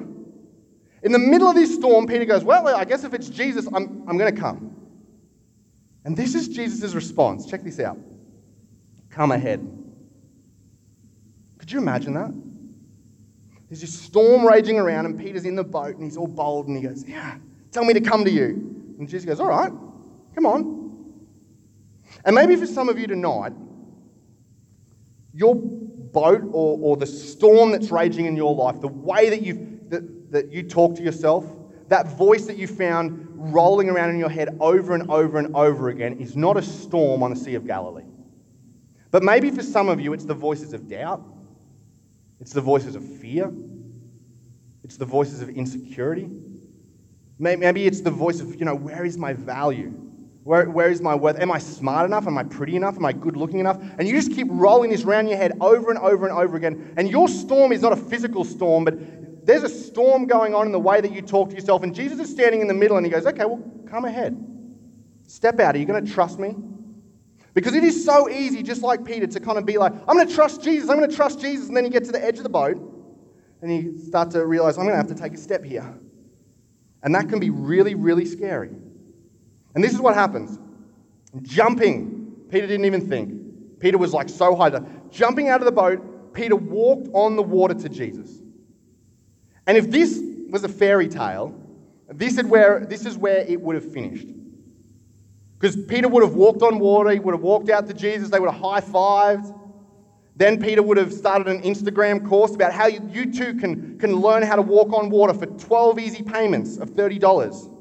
In 1.03 1.11
the 1.11 1.19
middle 1.19 1.47
of 1.47 1.55
this 1.55 1.73
storm, 1.73 2.07
Peter 2.07 2.25
goes, 2.25 2.43
Well, 2.43 2.67
I 2.67 2.85
guess 2.85 3.03
if 3.03 3.13
it's 3.13 3.29
Jesus, 3.29 3.67
I'm, 3.67 4.03
I'm 4.07 4.17
going 4.17 4.33
to 4.33 4.39
come. 4.39 4.70
And 6.03 6.17
this 6.17 6.35
is 6.35 6.47
Jesus' 6.47 6.93
response. 6.93 7.45
Check 7.45 7.63
this 7.63 7.79
out. 7.79 7.97
Come 9.09 9.31
ahead. 9.31 9.59
Could 11.57 11.71
you 11.71 11.79
imagine 11.79 12.13
that? 12.13 12.31
There's 13.69 13.81
this 13.81 13.97
storm 13.97 14.45
raging 14.45 14.77
around, 14.77 15.05
and 15.05 15.17
Peter's 15.17 15.45
in 15.45 15.55
the 15.55 15.63
boat, 15.63 15.95
and 15.95 16.03
he's 16.03 16.17
all 16.17 16.27
bold, 16.27 16.67
and 16.67 16.75
he 16.75 16.83
goes, 16.83 17.07
Yeah, 17.07 17.37
tell 17.71 17.85
me 17.85 17.93
to 17.93 18.01
come 18.01 18.25
to 18.25 18.31
you. 18.31 18.95
And 18.99 19.07
Jesus 19.07 19.25
goes, 19.25 19.39
All 19.39 19.47
right, 19.47 19.71
come 20.35 20.45
on. 20.45 20.81
And 22.25 22.35
maybe 22.35 22.55
for 22.55 22.65
some 22.65 22.89
of 22.89 22.99
you 22.99 23.07
tonight, 23.07 23.53
your 25.33 25.55
boat 25.55 26.41
or, 26.51 26.77
or 26.81 26.97
the 26.97 27.05
storm 27.05 27.71
that's 27.71 27.91
raging 27.91 28.25
in 28.25 28.35
your 28.35 28.53
life, 28.53 28.81
the 28.81 28.87
way 28.87 29.29
that, 29.29 29.41
you 29.41 29.79
that, 29.89 30.31
that 30.31 30.51
you 30.51 30.63
talk 30.63 30.95
to 30.95 31.03
yourself, 31.03 31.45
that 31.91 32.07
voice 32.07 32.45
that 32.45 32.55
you 32.55 32.67
found 32.67 33.27
rolling 33.35 33.89
around 33.89 34.11
in 34.11 34.17
your 34.17 34.29
head 34.29 34.55
over 34.61 34.95
and 34.95 35.11
over 35.11 35.37
and 35.37 35.53
over 35.53 35.89
again 35.89 36.17
is 36.19 36.37
not 36.37 36.55
a 36.55 36.61
storm 36.61 37.21
on 37.21 37.31
the 37.31 37.35
Sea 37.35 37.55
of 37.55 37.67
Galilee. 37.67 38.05
But 39.11 39.23
maybe 39.23 39.51
for 39.51 39.61
some 39.61 39.89
of 39.89 39.99
you, 39.99 40.13
it's 40.13 40.23
the 40.23 40.33
voices 40.33 40.71
of 40.71 40.87
doubt, 40.87 41.21
it's 42.39 42.53
the 42.53 42.61
voices 42.61 42.95
of 42.95 43.03
fear, 43.03 43.51
it's 44.85 44.95
the 44.95 45.03
voices 45.03 45.41
of 45.41 45.49
insecurity. 45.49 46.29
Maybe 47.37 47.85
it's 47.85 47.99
the 47.99 48.11
voice 48.11 48.39
of, 48.39 48.55
you 48.55 48.63
know, 48.63 48.75
where 48.75 49.03
is 49.03 49.17
my 49.17 49.33
value? 49.33 49.89
Where, 50.43 50.69
where 50.69 50.91
is 50.91 51.01
my 51.01 51.13
worth? 51.13 51.39
Am 51.39 51.51
I 51.51 51.57
smart 51.57 52.05
enough? 52.05 52.25
Am 52.25 52.37
I 52.37 52.43
pretty 52.43 52.77
enough? 52.77 52.95
Am 52.95 53.05
I 53.05 53.11
good 53.11 53.35
looking 53.35 53.59
enough? 53.59 53.81
And 53.99 54.07
you 54.07 54.13
just 54.13 54.31
keep 54.31 54.47
rolling 54.49 54.91
this 54.91 55.03
around 55.03 55.27
your 55.27 55.37
head 55.37 55.57
over 55.59 55.89
and 55.89 55.99
over 55.99 56.25
and 56.25 56.37
over 56.37 56.55
again. 56.55 56.93
And 56.95 57.09
your 57.09 57.27
storm 57.27 57.73
is 57.73 57.81
not 57.81 57.91
a 57.91 57.97
physical 57.97 58.45
storm, 58.45 58.85
but 58.85 58.93
there's 59.43 59.63
a 59.63 59.69
storm 59.69 60.27
going 60.27 60.53
on 60.53 60.65
in 60.65 60.71
the 60.71 60.79
way 60.79 61.01
that 61.01 61.11
you 61.11 61.21
talk 61.21 61.49
to 61.49 61.55
yourself. 61.55 61.83
And 61.83 61.95
Jesus 61.95 62.19
is 62.19 62.29
standing 62.29 62.61
in 62.61 62.67
the 62.67 62.73
middle 62.73 62.97
and 62.97 63.05
he 63.05 63.11
goes, 63.11 63.25
Okay, 63.25 63.45
well, 63.45 63.63
come 63.87 64.05
ahead. 64.05 64.37
Step 65.27 65.59
out. 65.59 65.75
Are 65.75 65.77
you 65.77 65.85
going 65.85 66.05
to 66.05 66.11
trust 66.11 66.39
me? 66.39 66.55
Because 67.53 67.75
it 67.75 67.83
is 67.83 68.05
so 68.05 68.29
easy, 68.29 68.63
just 68.63 68.81
like 68.81 69.03
Peter, 69.03 69.27
to 69.27 69.39
kind 69.39 69.57
of 69.57 69.65
be 69.65 69.77
like, 69.77 69.93
I'm 70.07 70.15
going 70.15 70.27
to 70.27 70.33
trust 70.33 70.63
Jesus, 70.63 70.89
I'm 70.89 70.97
going 70.97 71.09
to 71.09 71.15
trust 71.15 71.41
Jesus. 71.41 71.67
And 71.67 71.75
then 71.75 71.83
you 71.83 71.91
get 71.91 72.05
to 72.05 72.11
the 72.11 72.23
edge 72.23 72.37
of 72.37 72.43
the 72.43 72.49
boat 72.49 72.77
and 73.61 73.73
you 73.73 73.97
start 73.97 74.31
to 74.31 74.45
realize, 74.45 74.77
I'm 74.77 74.85
going 74.85 74.93
to 74.93 74.97
have 74.97 75.07
to 75.07 75.15
take 75.15 75.33
a 75.33 75.37
step 75.37 75.63
here. 75.63 75.93
And 77.03 77.13
that 77.15 77.29
can 77.29 77.39
be 77.39 77.49
really, 77.49 77.95
really 77.95 78.25
scary. 78.25 78.69
And 79.75 79.83
this 79.83 79.93
is 79.93 79.99
what 79.99 80.15
happens 80.15 80.59
jumping. 81.41 82.33
Peter 82.49 82.67
didn't 82.67 82.85
even 82.85 83.07
think. 83.07 83.79
Peter 83.79 83.97
was 83.97 84.13
like 84.13 84.29
so 84.29 84.55
high. 84.55 84.69
Jumping 85.09 85.47
out 85.47 85.61
of 85.61 85.65
the 85.65 85.71
boat, 85.71 86.33
Peter 86.33 86.55
walked 86.55 87.07
on 87.13 87.35
the 87.35 87.43
water 87.43 87.73
to 87.73 87.89
Jesus. 87.89 88.41
And 89.71 89.77
if 89.77 89.89
this 89.89 90.21
was 90.49 90.65
a 90.65 90.67
fairy 90.67 91.07
tale, 91.07 91.55
this 92.09 92.37
is 92.37 92.43
where, 92.43 92.81
this 92.81 93.05
is 93.05 93.17
where 93.17 93.37
it 93.47 93.61
would 93.61 93.75
have 93.75 93.89
finished. 93.89 94.27
Because 95.57 95.77
Peter 95.85 96.09
would 96.09 96.23
have 96.23 96.33
walked 96.33 96.61
on 96.61 96.77
water, 96.77 97.11
he 97.11 97.19
would 97.19 97.33
have 97.33 97.41
walked 97.41 97.69
out 97.69 97.87
to 97.87 97.93
Jesus, 97.93 98.29
they 98.29 98.37
would 98.41 98.51
have 98.51 98.61
high 98.61 98.81
fived. 98.81 99.57
Then 100.35 100.61
Peter 100.61 100.83
would 100.83 100.97
have 100.97 101.13
started 101.13 101.47
an 101.47 101.61
Instagram 101.61 102.27
course 102.27 102.53
about 102.53 102.73
how 102.73 102.87
you, 102.87 102.99
you 103.13 103.31
too 103.31 103.53
can, 103.53 103.97
can 103.97 104.17
learn 104.17 104.43
how 104.43 104.57
to 104.57 104.61
walk 104.61 104.91
on 104.91 105.09
water 105.09 105.33
for 105.33 105.45
12 105.45 105.99
easy 105.99 106.21
payments 106.21 106.75
of 106.75 106.89
$30. 106.89 107.73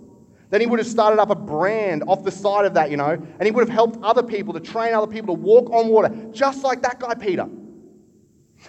Then 0.50 0.60
he 0.60 0.68
would 0.68 0.78
have 0.78 0.86
started 0.86 1.20
up 1.20 1.30
a 1.30 1.34
brand 1.34 2.04
off 2.06 2.22
the 2.22 2.30
side 2.30 2.66
of 2.66 2.74
that, 2.74 2.92
you 2.92 2.98
know, 2.98 3.14
and 3.14 3.42
he 3.42 3.50
would 3.50 3.66
have 3.66 3.74
helped 3.74 4.00
other 4.04 4.22
people 4.22 4.54
to 4.54 4.60
train 4.60 4.94
other 4.94 5.08
people 5.08 5.34
to 5.34 5.42
walk 5.42 5.68
on 5.70 5.88
water, 5.88 6.14
just 6.30 6.62
like 6.62 6.82
that 6.82 7.00
guy, 7.00 7.14
Peter. 7.14 7.48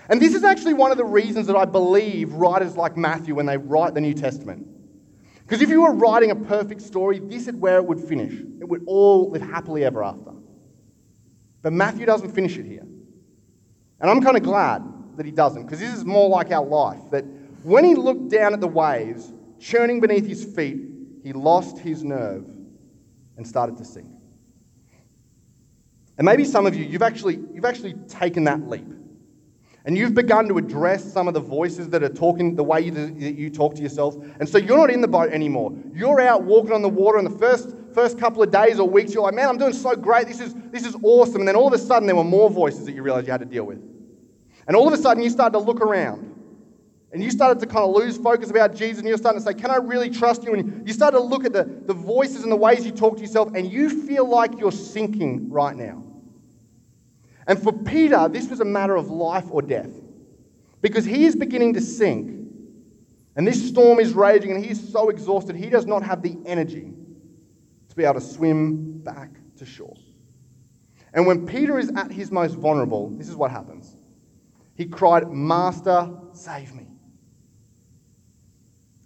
And 0.09 0.21
this 0.21 0.33
is 0.33 0.43
actually 0.43 0.73
one 0.73 0.91
of 0.91 0.97
the 0.97 1.05
reasons 1.05 1.47
that 1.47 1.55
I 1.55 1.65
believe 1.65 2.33
writers 2.33 2.77
like 2.77 2.97
Matthew, 2.97 3.35
when 3.35 3.45
they 3.45 3.57
write 3.57 3.93
the 3.93 4.01
New 4.01 4.13
Testament, 4.13 4.67
because 5.51 5.61
if 5.61 5.69
you 5.69 5.81
were 5.81 5.93
writing 5.93 6.31
a 6.31 6.35
perfect 6.35 6.81
story, 6.81 7.19
this 7.19 7.47
is 7.47 7.55
where 7.55 7.75
it 7.75 7.85
would 7.85 7.99
finish. 7.99 8.33
It 8.61 8.69
would 8.69 8.83
all 8.87 9.31
live 9.31 9.41
happily 9.41 9.83
ever 9.83 10.01
after. 10.01 10.31
But 11.61 11.73
Matthew 11.73 12.05
doesn't 12.05 12.31
finish 12.31 12.57
it 12.57 12.65
here. 12.65 12.87
And 13.99 14.09
I'm 14.09 14.21
kind 14.21 14.37
of 14.37 14.43
glad 14.43 14.81
that 15.17 15.25
he 15.25 15.31
doesn't, 15.31 15.63
because 15.63 15.79
this 15.79 15.93
is 15.93 16.05
more 16.05 16.29
like 16.29 16.51
our 16.51 16.65
life. 16.65 17.01
That 17.11 17.25
when 17.63 17.83
he 17.83 17.95
looked 17.95 18.29
down 18.29 18.53
at 18.53 18.61
the 18.61 18.67
waves 18.67 19.33
churning 19.59 19.99
beneath 19.99 20.25
his 20.25 20.45
feet, 20.45 20.79
he 21.21 21.33
lost 21.33 21.77
his 21.77 22.03
nerve 22.03 22.45
and 23.35 23.45
started 23.45 23.77
to 23.77 23.85
sink. 23.85 24.07
And 26.17 26.25
maybe 26.25 26.45
some 26.45 26.65
of 26.65 26.75
you, 26.75 26.85
you've 26.85 27.03
actually, 27.03 27.39
you've 27.53 27.65
actually 27.65 27.93
taken 28.07 28.45
that 28.45 28.69
leap. 28.69 28.87
And 29.85 29.97
you've 29.97 30.13
begun 30.13 30.47
to 30.47 30.57
address 30.59 31.11
some 31.11 31.27
of 31.27 31.33
the 31.33 31.39
voices 31.39 31.89
that 31.89 32.03
are 32.03 32.09
talking 32.09 32.55
the 32.55 32.63
way 32.63 32.81
you, 32.81 32.91
that 32.91 33.35
you 33.35 33.49
talk 33.49 33.73
to 33.75 33.81
yourself. 33.81 34.15
And 34.39 34.47
so 34.47 34.59
you're 34.59 34.77
not 34.77 34.91
in 34.91 35.01
the 35.01 35.07
boat 35.07 35.31
anymore. 35.31 35.73
You're 35.91 36.21
out 36.21 36.43
walking 36.43 36.71
on 36.71 36.83
the 36.83 36.89
water, 36.89 37.17
and 37.17 37.25
the 37.25 37.37
first, 37.37 37.75
first 37.93 38.19
couple 38.19 38.43
of 38.43 38.51
days 38.51 38.79
or 38.79 38.87
weeks, 38.87 39.13
you're 39.13 39.23
like, 39.23 39.33
man, 39.33 39.49
I'm 39.49 39.57
doing 39.57 39.73
so 39.73 39.95
great. 39.95 40.27
This 40.27 40.39
is, 40.39 40.53
this 40.71 40.85
is 40.85 40.95
awesome. 41.01 41.41
And 41.41 41.47
then 41.47 41.55
all 41.55 41.67
of 41.67 41.73
a 41.73 41.79
sudden, 41.79 42.05
there 42.05 42.15
were 42.15 42.23
more 42.23 42.49
voices 42.49 42.85
that 42.85 42.91
you 42.93 43.01
realized 43.01 43.25
you 43.25 43.31
had 43.31 43.39
to 43.39 43.45
deal 43.45 43.63
with. 43.63 43.81
And 44.67 44.75
all 44.75 44.87
of 44.87 44.93
a 44.93 44.97
sudden, 44.97 45.23
you 45.23 45.31
started 45.31 45.53
to 45.53 45.65
look 45.65 45.81
around 45.81 46.31
and 47.11 47.23
you 47.23 47.31
started 47.31 47.59
to 47.59 47.65
kind 47.65 47.83
of 47.83 47.93
lose 47.93 48.17
focus 48.17 48.49
about 48.49 48.75
Jesus 48.75 48.99
and 48.99 49.07
you're 49.07 49.17
starting 49.17 49.41
to 49.41 49.45
say, 49.45 49.53
Can 49.53 49.71
I 49.71 49.77
really 49.77 50.09
trust 50.09 50.43
you? 50.43 50.53
And 50.53 50.87
you 50.87 50.93
start 50.93 51.13
to 51.13 51.19
look 51.19 51.43
at 51.43 51.53
the, 51.53 51.63
the 51.85 51.93
voices 51.93 52.43
and 52.43 52.51
the 52.51 52.55
ways 52.55 52.85
you 52.85 52.91
talk 52.91 53.15
to 53.15 53.21
yourself, 53.21 53.53
and 53.55 53.69
you 53.69 54.05
feel 54.05 54.29
like 54.29 54.59
you're 54.59 54.71
sinking 54.71 55.49
right 55.49 55.75
now. 55.75 56.03
And 57.47 57.61
for 57.61 57.73
Peter, 57.73 58.27
this 58.29 58.49
was 58.49 58.59
a 58.59 58.65
matter 58.65 58.95
of 58.95 59.09
life 59.09 59.45
or 59.49 59.61
death 59.61 59.91
because 60.81 61.05
he 61.05 61.25
is 61.25 61.35
beginning 61.35 61.73
to 61.73 61.81
sink. 61.81 62.37
And 63.35 63.47
this 63.47 63.65
storm 63.67 63.99
is 63.99 64.13
raging, 64.13 64.51
and 64.51 64.63
he 64.63 64.71
is 64.71 64.91
so 64.91 65.09
exhausted, 65.09 65.55
he 65.55 65.69
does 65.69 65.85
not 65.85 66.03
have 66.03 66.21
the 66.21 66.37
energy 66.45 66.93
to 67.87 67.95
be 67.95 68.03
able 68.03 68.15
to 68.15 68.21
swim 68.21 68.99
back 68.99 69.29
to 69.57 69.65
shore. 69.65 69.95
And 71.13 71.25
when 71.25 71.45
Peter 71.45 71.79
is 71.79 71.91
at 71.95 72.11
his 72.11 72.31
most 72.31 72.55
vulnerable, 72.55 73.09
this 73.09 73.29
is 73.29 73.35
what 73.35 73.51
happens. 73.51 73.95
He 74.75 74.85
cried, 74.85 75.29
Master, 75.29 76.09
save 76.33 76.73
me. 76.73 76.87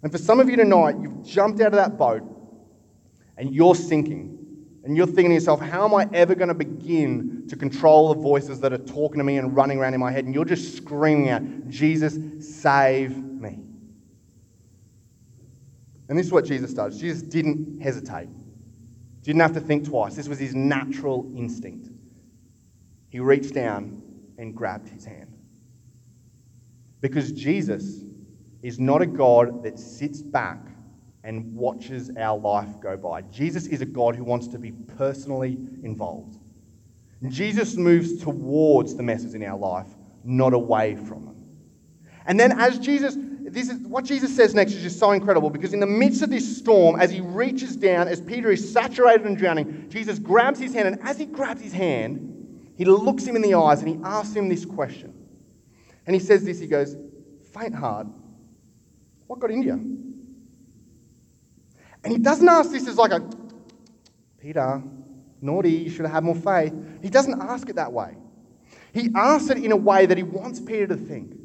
And 0.02 0.12
for 0.12 0.18
some 0.18 0.40
of 0.40 0.48
you 0.48 0.56
tonight, 0.56 0.96
you've 1.00 1.24
jumped 1.24 1.60
out 1.60 1.68
of 1.68 1.74
that 1.74 1.98
boat 1.98 2.22
and 3.36 3.52
you're 3.54 3.74
sinking. 3.74 4.35
And 4.86 4.96
you're 4.96 5.06
thinking 5.06 5.30
to 5.30 5.34
yourself, 5.34 5.60
how 5.60 5.84
am 5.84 5.94
I 5.96 6.08
ever 6.12 6.36
going 6.36 6.46
to 6.46 6.54
begin 6.54 7.44
to 7.48 7.56
control 7.56 8.14
the 8.14 8.20
voices 8.20 8.60
that 8.60 8.72
are 8.72 8.78
talking 8.78 9.18
to 9.18 9.24
me 9.24 9.36
and 9.36 9.54
running 9.54 9.78
around 9.78 9.94
in 9.94 10.00
my 10.00 10.12
head? 10.12 10.26
And 10.26 10.32
you're 10.32 10.44
just 10.44 10.76
screaming 10.76 11.28
out, 11.28 11.42
Jesus, 11.68 12.16
save 12.62 13.16
me. 13.16 13.58
And 16.08 16.16
this 16.16 16.26
is 16.26 16.32
what 16.32 16.44
Jesus 16.44 16.72
does. 16.72 17.00
Jesus 17.00 17.20
didn't 17.20 17.80
hesitate, 17.80 18.28
didn't 19.22 19.40
have 19.40 19.54
to 19.54 19.60
think 19.60 19.88
twice. 19.88 20.14
This 20.14 20.28
was 20.28 20.38
his 20.38 20.54
natural 20.54 21.28
instinct. 21.34 21.88
He 23.08 23.18
reached 23.18 23.54
down 23.54 24.00
and 24.38 24.54
grabbed 24.54 24.88
his 24.88 25.04
hand. 25.04 25.36
Because 27.00 27.32
Jesus 27.32 28.04
is 28.62 28.78
not 28.78 29.02
a 29.02 29.06
God 29.06 29.64
that 29.64 29.80
sits 29.80 30.22
back 30.22 30.60
and 31.26 31.52
watches 31.56 32.12
our 32.16 32.38
life 32.38 32.80
go 32.80 32.96
by. 32.96 33.20
Jesus 33.22 33.66
is 33.66 33.80
a 33.80 33.84
God 33.84 34.14
who 34.14 34.22
wants 34.22 34.46
to 34.46 34.58
be 34.58 34.70
personally 34.70 35.58
involved. 35.82 36.38
Jesus 37.28 37.74
moves 37.74 38.22
towards 38.22 38.94
the 38.94 39.02
messes 39.02 39.34
in 39.34 39.42
our 39.42 39.58
life, 39.58 39.88
not 40.22 40.52
away 40.52 40.94
from 40.94 41.24
them. 41.24 41.36
And 42.26 42.38
then, 42.38 42.52
as 42.52 42.78
Jesus, 42.78 43.16
this 43.18 43.68
is 43.68 43.78
what 43.88 44.04
Jesus 44.04 44.36
says 44.36 44.54
next 44.54 44.74
is 44.74 44.82
just 44.82 45.00
so 45.00 45.10
incredible 45.10 45.50
because 45.50 45.74
in 45.74 45.80
the 45.80 45.86
midst 45.86 46.22
of 46.22 46.30
this 46.30 46.58
storm, 46.58 47.00
as 47.00 47.10
he 47.10 47.20
reaches 47.20 47.74
down, 47.74 48.06
as 48.06 48.20
Peter 48.20 48.52
is 48.52 48.72
saturated 48.72 49.26
and 49.26 49.36
drowning, 49.36 49.88
Jesus 49.88 50.20
grabs 50.20 50.60
his 50.60 50.74
hand, 50.74 50.86
and 50.86 51.02
as 51.02 51.18
he 51.18 51.26
grabs 51.26 51.60
his 51.60 51.72
hand, 51.72 52.70
he 52.76 52.84
looks 52.84 53.24
him 53.24 53.34
in 53.34 53.42
the 53.42 53.54
eyes 53.54 53.80
and 53.80 53.88
he 53.88 53.98
asks 54.04 54.34
him 54.34 54.48
this 54.48 54.64
question. 54.64 55.12
And 56.06 56.14
he 56.14 56.20
says 56.20 56.44
this, 56.44 56.60
he 56.60 56.68
goes, 56.68 56.94
Faint 57.52 57.74
heart, 57.74 58.06
what 59.26 59.40
got 59.40 59.50
into 59.50 59.66
you? 59.66 60.05
And 62.06 62.12
he 62.12 62.22
doesn't 62.22 62.48
ask 62.48 62.70
this 62.70 62.86
as 62.86 62.98
like 62.98 63.10
a 63.10 63.20
Peter, 64.38 64.80
naughty, 65.40 65.72
you 65.72 65.90
should 65.90 66.04
have 66.04 66.14
had 66.14 66.22
more 66.22 66.36
faith. 66.36 66.72
He 67.02 67.10
doesn't 67.10 67.42
ask 67.42 67.68
it 67.68 67.74
that 67.74 67.92
way. 67.92 68.16
He 68.92 69.10
asks 69.16 69.50
it 69.50 69.58
in 69.58 69.72
a 69.72 69.76
way 69.76 70.06
that 70.06 70.16
he 70.16 70.22
wants 70.22 70.60
Peter 70.60 70.86
to 70.86 70.94
think. 70.94 71.36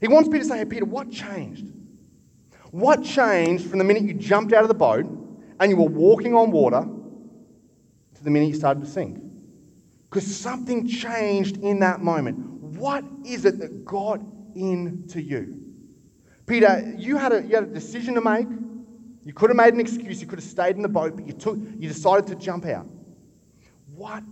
He 0.00 0.06
wants 0.06 0.28
Peter 0.28 0.44
to 0.44 0.44
say, 0.44 0.58
Hey, 0.58 0.66
Peter, 0.66 0.84
what 0.84 1.10
changed? 1.10 1.66
What 2.70 3.02
changed 3.02 3.68
from 3.68 3.80
the 3.80 3.84
minute 3.84 4.04
you 4.04 4.14
jumped 4.14 4.52
out 4.52 4.62
of 4.62 4.68
the 4.68 4.74
boat 4.74 5.04
and 5.58 5.68
you 5.68 5.76
were 5.76 5.88
walking 5.88 6.32
on 6.32 6.52
water 6.52 6.86
to 8.14 8.22
the 8.22 8.30
minute 8.30 8.50
you 8.50 8.54
started 8.54 8.84
to 8.84 8.88
sink? 8.88 9.20
Because 10.08 10.24
something 10.32 10.86
changed 10.86 11.56
in 11.56 11.80
that 11.80 12.02
moment. 12.02 12.38
What 12.38 13.04
is 13.24 13.46
it 13.46 13.58
that 13.58 13.84
got 13.84 14.20
into 14.54 15.20
you? 15.20 15.60
Peter, 16.46 16.94
you 16.96 17.16
had 17.16 17.32
a, 17.32 17.42
you 17.42 17.56
had 17.56 17.64
a 17.64 17.74
decision 17.74 18.14
to 18.14 18.20
make. 18.20 18.46
You 19.24 19.32
could 19.32 19.50
have 19.50 19.56
made 19.56 19.74
an 19.74 19.80
excuse. 19.80 20.20
You 20.20 20.26
could 20.26 20.38
have 20.38 20.48
stayed 20.48 20.76
in 20.76 20.82
the 20.82 20.88
boat, 20.88 21.16
but 21.16 21.26
you, 21.26 21.32
took, 21.32 21.56
you 21.56 21.88
decided 21.88 22.26
to 22.28 22.34
jump 22.34 22.66
out. 22.66 22.86
What 23.94 24.22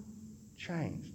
changed? 0.57 1.14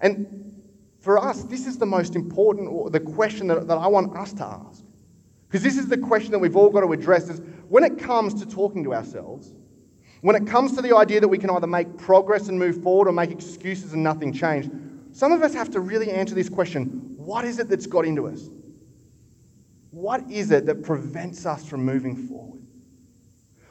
And 0.00 0.62
for 1.00 1.18
us, 1.18 1.42
this 1.44 1.66
is 1.66 1.76
the 1.76 1.86
most 1.86 2.14
important, 2.14 2.92
the 2.92 3.00
question 3.00 3.48
that, 3.48 3.66
that 3.66 3.76
I 3.78 3.86
want 3.88 4.16
us 4.16 4.32
to 4.34 4.44
ask. 4.44 4.84
Because 5.48 5.62
this 5.62 5.76
is 5.76 5.88
the 5.88 5.98
question 5.98 6.32
that 6.32 6.38
we've 6.38 6.56
all 6.56 6.70
got 6.70 6.80
to 6.80 6.92
address 6.92 7.28
is 7.28 7.40
when 7.68 7.84
it 7.84 7.98
comes 7.98 8.34
to 8.34 8.46
talking 8.46 8.84
to 8.84 8.94
ourselves, 8.94 9.52
when 10.20 10.36
it 10.36 10.46
comes 10.46 10.74
to 10.76 10.82
the 10.82 10.96
idea 10.96 11.20
that 11.20 11.28
we 11.28 11.38
can 11.38 11.50
either 11.50 11.66
make 11.66 11.98
progress 11.98 12.48
and 12.48 12.58
move 12.58 12.82
forward 12.82 13.08
or 13.08 13.12
make 13.12 13.30
excuses 13.30 13.92
and 13.92 14.02
nothing 14.02 14.32
change, 14.32 14.70
some 15.12 15.32
of 15.32 15.42
us 15.42 15.52
have 15.52 15.70
to 15.70 15.80
really 15.80 16.10
answer 16.10 16.34
this 16.34 16.48
question 16.48 17.14
what 17.16 17.44
is 17.44 17.58
it 17.58 17.68
that's 17.68 17.86
got 17.86 18.04
into 18.04 18.26
us? 18.26 18.48
What 19.94 20.28
is 20.28 20.50
it 20.50 20.66
that 20.66 20.82
prevents 20.82 21.46
us 21.46 21.64
from 21.64 21.84
moving 21.84 22.16
forward? 22.16 22.66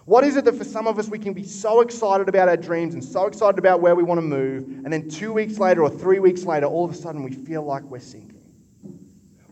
What 0.06 0.24
is 0.24 0.38
it 0.38 0.46
that 0.46 0.56
for 0.56 0.64
some 0.64 0.88
of 0.88 0.98
us 0.98 1.10
we 1.10 1.20
can 1.20 1.34
be 1.34 1.44
so 1.44 1.82
excited 1.82 2.30
about 2.30 2.48
our 2.48 2.56
dreams 2.56 2.94
and 2.94 3.04
so 3.04 3.26
excited 3.26 3.60
about 3.60 3.82
where 3.82 3.94
we 3.94 4.04
want 4.04 4.20
to 4.20 4.22
move, 4.22 4.64
and 4.64 4.92
then 4.92 5.10
two 5.10 5.34
weeks 5.34 5.58
later 5.58 5.84
or 5.84 5.90
three 5.90 6.20
weeks 6.20 6.46
later, 6.46 6.66
all 6.66 6.86
of 6.86 6.92
a 6.92 6.94
sudden 6.94 7.24
we 7.24 7.34
feel 7.34 7.64
like 7.64 7.84
we're 7.84 8.00
sinking? 8.00 8.42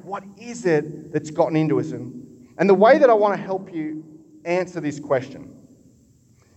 What 0.03 0.23
is 0.39 0.65
it 0.65 1.11
that's 1.11 1.29
gotten 1.29 1.57
into 1.57 1.77
us? 1.77 1.91
And, 1.91 2.69
the 2.69 2.73
way 2.73 2.97
that 2.97 3.09
I 3.09 3.13
want 3.13 3.35
to 3.35 3.41
help 3.41 3.73
you 3.73 4.05
answer 4.45 4.79
this 4.79 4.97
question 4.97 5.53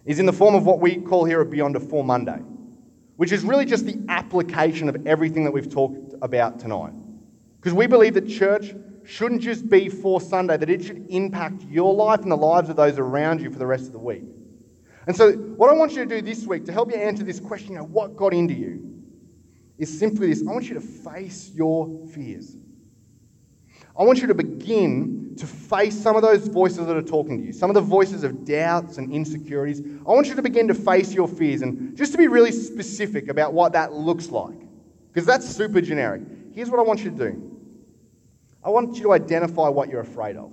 is 0.04 0.20
in 0.20 0.26
the 0.26 0.32
form 0.32 0.54
of 0.54 0.64
what 0.64 0.78
we 0.78 0.96
call 0.96 1.24
here 1.24 1.40
a 1.40 1.46
Beyond 1.46 1.74
a 1.74 1.80
Four 1.80 2.04
Monday, 2.04 2.38
which 3.16 3.32
is 3.32 3.42
really 3.42 3.64
just 3.64 3.84
the 3.84 4.00
application 4.08 4.88
of 4.88 5.06
everything 5.08 5.42
that 5.42 5.50
we've 5.50 5.70
talked 5.70 6.14
about 6.22 6.60
tonight. 6.60 6.92
Because 7.56 7.74
we 7.74 7.88
believe 7.88 8.14
that 8.14 8.28
church 8.28 8.74
shouldn't 9.04 9.42
just 9.42 9.68
be 9.68 9.88
for 9.88 10.20
Sunday, 10.20 10.56
that 10.56 10.70
it 10.70 10.84
should 10.84 11.06
impact 11.08 11.62
your 11.64 11.94
life 11.94 12.20
and 12.20 12.30
the 12.30 12.36
lives 12.36 12.68
of 12.68 12.76
those 12.76 12.98
around 12.98 13.40
you 13.40 13.50
for 13.50 13.58
the 13.58 13.66
rest 13.66 13.86
of 13.86 13.92
the 13.92 13.98
week. 13.98 14.24
And 15.06 15.14
so, 15.14 15.32
what 15.32 15.70
I 15.70 15.74
want 15.74 15.92
you 15.92 16.04
to 16.04 16.06
do 16.06 16.22
this 16.22 16.46
week 16.46 16.64
to 16.64 16.72
help 16.72 16.90
you 16.90 16.96
answer 16.96 17.24
this 17.24 17.38
question, 17.38 17.76
what 17.92 18.16
got 18.16 18.32
into 18.32 18.54
you, 18.54 19.02
is 19.78 19.98
simply 19.98 20.28
this 20.28 20.42
I 20.46 20.50
want 20.50 20.68
you 20.68 20.74
to 20.74 20.80
face 20.80 21.50
your 21.54 22.06
fears. 22.14 22.56
I 23.96 24.02
want 24.02 24.20
you 24.20 24.26
to 24.26 24.34
begin 24.34 25.36
to 25.36 25.46
face 25.46 26.00
some 26.00 26.16
of 26.16 26.22
those 26.22 26.48
voices 26.48 26.86
that 26.86 26.96
are 26.96 27.02
talking 27.02 27.38
to 27.38 27.46
you, 27.46 27.52
some 27.52 27.70
of 27.70 27.74
the 27.74 27.80
voices 27.80 28.24
of 28.24 28.44
doubts 28.44 28.98
and 28.98 29.12
insecurities. 29.12 29.80
I 29.80 30.10
want 30.10 30.26
you 30.26 30.34
to 30.34 30.42
begin 30.42 30.66
to 30.68 30.74
face 30.74 31.12
your 31.12 31.28
fears 31.28 31.62
and 31.62 31.96
just 31.96 32.10
to 32.12 32.18
be 32.18 32.26
really 32.26 32.50
specific 32.50 33.28
about 33.28 33.52
what 33.52 33.72
that 33.72 33.92
looks 33.92 34.30
like, 34.30 34.58
because 35.12 35.26
that's 35.26 35.48
super 35.48 35.80
generic. 35.80 36.22
Here's 36.52 36.70
what 36.70 36.80
I 36.80 36.82
want 36.82 37.04
you 37.04 37.10
to 37.10 37.16
do 37.16 37.53
I 38.64 38.70
want 38.70 38.96
you 38.96 39.02
to 39.04 39.12
identify 39.12 39.68
what 39.68 39.88
you're 39.88 40.00
afraid 40.00 40.36
of. 40.36 40.52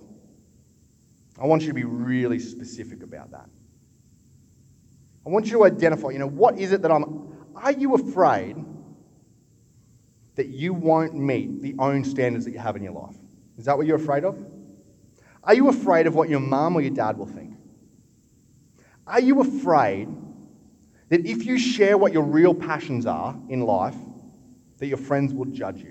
I 1.39 1.45
want 1.45 1.62
you 1.62 1.69
to 1.69 1.74
be 1.74 1.86
really 1.86 2.39
specific 2.39 3.04
about 3.04 3.32
that. 3.32 3.50
I 5.26 5.30
want 5.30 5.45
you 5.45 5.54
to 5.54 5.63
identify, 5.63 6.10
you 6.10 6.19
know, 6.19 6.28
what 6.28 6.58
is 6.58 6.71
it 6.71 6.82
that 6.82 6.91
I'm. 6.91 7.30
Are 7.56 7.71
you 7.71 7.95
afraid 7.95 8.58
that 10.36 10.47
you 10.47 10.74
won't 10.74 11.15
meet 11.15 11.62
the 11.62 11.76
own 11.80 12.04
standards 12.04 12.45
that 12.45 12.52
you 12.52 12.60
have 12.60 12.76
in 12.76 12.84
your 12.84 12.93
life? 12.93 13.15
Is 13.58 13.65
that 13.65 13.78
what 13.78 13.86
you're 13.86 13.97
afraid 13.97 14.26
of? 14.26 14.38
Are 15.43 15.54
you 15.54 15.69
afraid 15.69 16.08
of 16.08 16.15
what 16.15 16.30
your 16.30 16.39
mum 16.39 16.76
or 16.76 16.82
your 16.82 16.93
dad 16.93 17.17
will 17.17 17.28
think? 17.28 17.56
Are 19.08 19.19
you 19.19 19.41
afraid 19.41 20.08
that 21.10 21.26
if 21.26 21.45
you 21.45 21.58
share 21.58 21.97
what 21.97 22.13
your 22.13 22.24
real 22.24 22.54
passions 22.54 23.06
are 23.06 23.38
in 23.50 23.62
life, 23.62 23.95
that 24.78 24.88
your 24.88 24.97
friends 24.97 25.34
will 25.34 25.45
judge 25.45 25.82
you? 25.82 25.90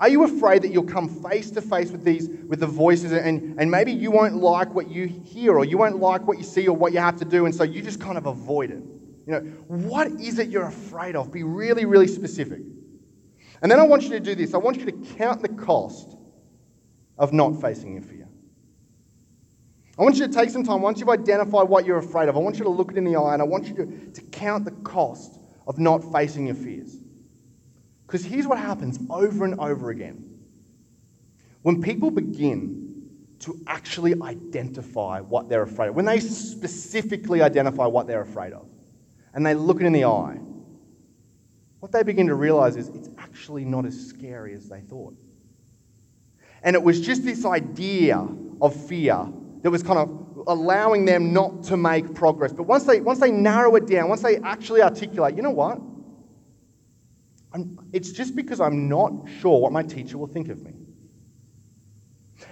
Are 0.00 0.08
you 0.08 0.22
afraid 0.24 0.62
that 0.62 0.68
you'll 0.68 0.84
come 0.84 1.08
face 1.08 1.50
to 1.52 1.60
face 1.60 1.90
with 1.90 2.04
these, 2.04 2.28
with 2.28 2.60
the 2.60 2.66
voices, 2.66 3.10
and, 3.10 3.58
and 3.58 3.70
maybe 3.70 3.92
you 3.92 4.12
won't 4.12 4.36
like 4.36 4.72
what 4.72 4.88
you 4.88 5.06
hear, 5.06 5.56
or 5.56 5.64
you 5.64 5.76
won't 5.76 5.98
like 5.98 6.26
what 6.26 6.38
you 6.38 6.44
see, 6.44 6.68
or 6.68 6.76
what 6.76 6.92
you 6.92 7.00
have 7.00 7.16
to 7.16 7.24
do, 7.24 7.46
and 7.46 7.54
so 7.54 7.64
you 7.64 7.82
just 7.82 8.00
kind 8.00 8.16
of 8.16 8.26
avoid 8.26 8.70
it? 8.70 8.82
You 9.26 9.32
know, 9.32 9.40
what 9.66 10.06
is 10.12 10.38
it 10.38 10.48
you're 10.48 10.66
afraid 10.66 11.16
of? 11.16 11.32
Be 11.32 11.42
really, 11.42 11.84
really 11.84 12.06
specific. 12.06 12.60
And 13.60 13.70
then 13.70 13.80
I 13.80 13.82
want 13.82 14.04
you 14.04 14.10
to 14.10 14.20
do 14.20 14.36
this. 14.36 14.54
I 14.54 14.58
want 14.58 14.78
you 14.78 14.86
to 14.86 14.92
count 15.16 15.42
the 15.42 15.48
cost 15.48 16.16
of 17.18 17.32
not 17.32 17.60
facing 17.60 17.94
your 17.94 18.02
fear. 18.02 18.28
I 19.98 20.02
want 20.02 20.16
you 20.16 20.28
to 20.28 20.32
take 20.32 20.50
some 20.50 20.62
time, 20.62 20.80
once 20.80 21.00
you've 21.00 21.08
identified 21.08 21.68
what 21.68 21.84
you're 21.84 21.98
afraid 21.98 22.28
of, 22.28 22.36
I 22.36 22.38
want 22.38 22.56
you 22.56 22.64
to 22.64 22.70
look 22.70 22.92
it 22.92 22.96
in 22.96 23.04
the 23.04 23.16
eye 23.16 23.32
and 23.32 23.42
I 23.42 23.44
want 23.44 23.66
you 23.66 23.74
to, 23.74 23.86
to 24.12 24.20
count 24.30 24.64
the 24.64 24.70
cost 24.70 25.40
of 25.66 25.78
not 25.78 26.12
facing 26.12 26.46
your 26.46 26.54
fears. 26.54 26.98
Because 28.08 28.24
here's 28.24 28.46
what 28.46 28.56
happens 28.58 28.98
over 29.10 29.44
and 29.44 29.60
over 29.60 29.90
again. 29.90 30.24
When 31.60 31.82
people 31.82 32.10
begin 32.10 33.02
to 33.40 33.62
actually 33.66 34.14
identify 34.22 35.20
what 35.20 35.50
they're 35.50 35.62
afraid 35.62 35.88
of, 35.88 35.94
when 35.94 36.06
they 36.06 36.18
specifically 36.18 37.42
identify 37.42 37.84
what 37.84 38.06
they're 38.06 38.22
afraid 38.22 38.54
of, 38.54 38.66
and 39.34 39.44
they 39.44 39.52
look 39.52 39.82
it 39.82 39.84
in 39.84 39.92
the 39.92 40.06
eye, 40.06 40.38
what 41.80 41.92
they 41.92 42.02
begin 42.02 42.28
to 42.28 42.34
realize 42.34 42.76
is 42.76 42.88
it's 42.88 43.10
actually 43.18 43.66
not 43.66 43.84
as 43.84 44.08
scary 44.08 44.54
as 44.54 44.70
they 44.70 44.80
thought. 44.80 45.14
And 46.62 46.74
it 46.74 46.82
was 46.82 47.02
just 47.02 47.26
this 47.26 47.44
idea 47.44 48.26
of 48.62 48.74
fear 48.86 49.28
that 49.60 49.70
was 49.70 49.82
kind 49.82 49.98
of 49.98 50.44
allowing 50.46 51.04
them 51.04 51.34
not 51.34 51.62
to 51.64 51.76
make 51.76 52.14
progress. 52.14 52.54
But 52.54 52.62
once 52.62 52.84
they, 52.84 53.02
once 53.02 53.20
they 53.20 53.30
narrow 53.30 53.76
it 53.76 53.86
down, 53.86 54.08
once 54.08 54.22
they 54.22 54.38
actually 54.38 54.80
articulate, 54.80 55.36
you 55.36 55.42
know 55.42 55.50
what? 55.50 55.78
I'm, 57.52 57.78
it's 57.92 58.12
just 58.12 58.36
because 58.36 58.60
I'm 58.60 58.88
not 58.88 59.12
sure 59.40 59.60
what 59.60 59.72
my 59.72 59.82
teacher 59.82 60.18
will 60.18 60.26
think 60.26 60.48
of 60.48 60.62
me. 60.62 60.74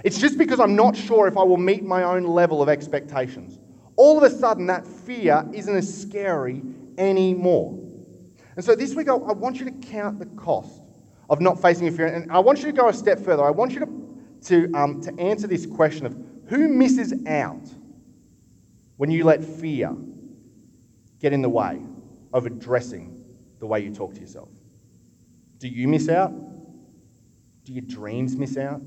It's 0.04 0.18
just 0.18 0.38
because 0.38 0.58
I'm 0.60 0.74
not 0.74 0.96
sure 0.96 1.28
if 1.28 1.36
I 1.36 1.42
will 1.42 1.58
meet 1.58 1.84
my 1.84 2.02
own 2.02 2.24
level 2.24 2.62
of 2.62 2.68
expectations. 2.68 3.58
All 3.96 4.16
of 4.16 4.24
a 4.24 4.30
sudden, 4.30 4.66
that 4.66 4.86
fear 4.86 5.44
isn't 5.52 5.74
as 5.74 6.02
scary 6.02 6.62
anymore. 6.98 7.78
And 8.56 8.64
so 8.64 8.74
this 8.74 8.94
week, 8.94 9.08
I, 9.08 9.14
want 9.14 9.58
you 9.58 9.64
to 9.66 9.70
count 9.70 10.18
the 10.18 10.26
cost 10.26 10.82
of 11.28 11.40
not 11.40 11.60
facing 11.60 11.88
a 11.88 11.90
fear. 11.90 12.06
And 12.06 12.30
I 12.32 12.38
want 12.38 12.58
you 12.58 12.66
to 12.66 12.72
go 12.72 12.88
a 12.88 12.92
step 12.92 13.18
further. 13.20 13.44
I 13.44 13.50
want 13.50 13.72
you 13.72 13.80
to, 13.80 14.18
to, 14.46 14.72
um, 14.74 15.00
to 15.02 15.14
answer 15.20 15.46
this 15.46 15.66
question 15.66 16.06
of 16.06 16.16
who 16.48 16.68
misses 16.68 17.14
out 17.26 17.68
when 18.96 19.10
you 19.10 19.24
let 19.24 19.44
fear 19.44 19.94
get 21.20 21.32
in 21.32 21.42
the 21.42 21.48
way 21.48 21.82
of 22.32 22.46
addressing 22.46 23.24
the 23.58 23.66
way 23.66 23.80
you 23.80 23.94
talk 23.94 24.14
to 24.14 24.20
yourself? 24.20 24.48
Do 25.58 25.68
you 25.68 25.88
miss 25.88 26.08
out? 26.08 26.32
Do 27.64 27.72
your 27.72 27.82
dreams 27.82 28.36
miss 28.36 28.56
out? 28.56 28.80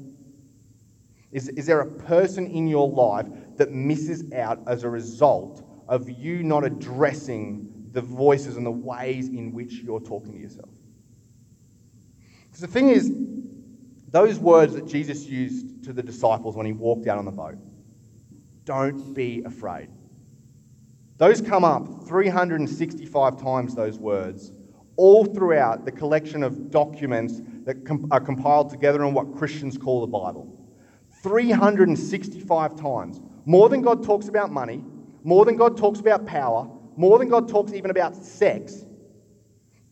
Is, 1.31 1.49
is 1.49 1.65
there 1.65 1.81
a 1.81 1.85
person 1.85 2.47
in 2.47 2.67
your 2.67 2.89
life 2.89 3.27
that 3.57 3.71
misses 3.71 4.31
out 4.33 4.59
as 4.67 4.83
a 4.83 4.89
result 4.89 5.63
of 5.87 6.09
you 6.09 6.43
not 6.43 6.63
addressing 6.63 7.89
the 7.91 8.01
voices 8.01 8.57
and 8.57 8.65
the 8.65 8.71
ways 8.71 9.27
in 9.27 9.51
which 9.51 9.73
you're 9.73 9.99
talking 9.99 10.33
to 10.33 10.39
yourself? 10.39 10.69
Because 12.45 12.61
the 12.61 12.67
thing 12.67 12.89
is, 12.89 13.11
those 14.09 14.39
words 14.39 14.73
that 14.73 14.87
Jesus 14.87 15.25
used 15.25 15.83
to 15.83 15.93
the 15.93 16.01
disciples 16.01 16.55
when 16.55 16.65
he 16.65 16.73
walked 16.73 17.07
out 17.07 17.17
on 17.17 17.25
the 17.25 17.31
boat 17.31 17.57
don't 18.65 19.13
be 19.13 19.43
afraid. 19.45 19.89
Those 21.17 21.41
come 21.41 21.63
up 21.63 22.07
365 22.07 23.41
times, 23.41 23.75
those 23.75 23.99
words, 23.99 24.51
all 24.99 25.23
throughout 25.23 25.85
the 25.85 25.91
collection 25.93 26.43
of 26.43 26.69
documents 26.69 27.41
that 27.63 27.85
com- 27.85 28.05
are 28.11 28.19
compiled 28.19 28.69
together 28.69 29.05
in 29.05 29.13
what 29.13 29.33
Christians 29.37 29.77
call 29.77 30.01
the 30.01 30.07
Bible. 30.07 30.53
365 31.23 32.75
times. 32.75 33.21
More 33.45 33.69
than 33.69 33.81
God 33.81 34.03
talks 34.03 34.27
about 34.27 34.51
money, 34.51 34.83
more 35.23 35.45
than 35.45 35.55
God 35.55 35.77
talks 35.77 36.01
about 36.01 36.25
power, 36.25 36.69
more 36.97 37.17
than 37.17 37.29
God 37.29 37.47
talks 37.47 37.71
even 37.71 37.91
about 37.91 38.13
sex, 38.13 38.83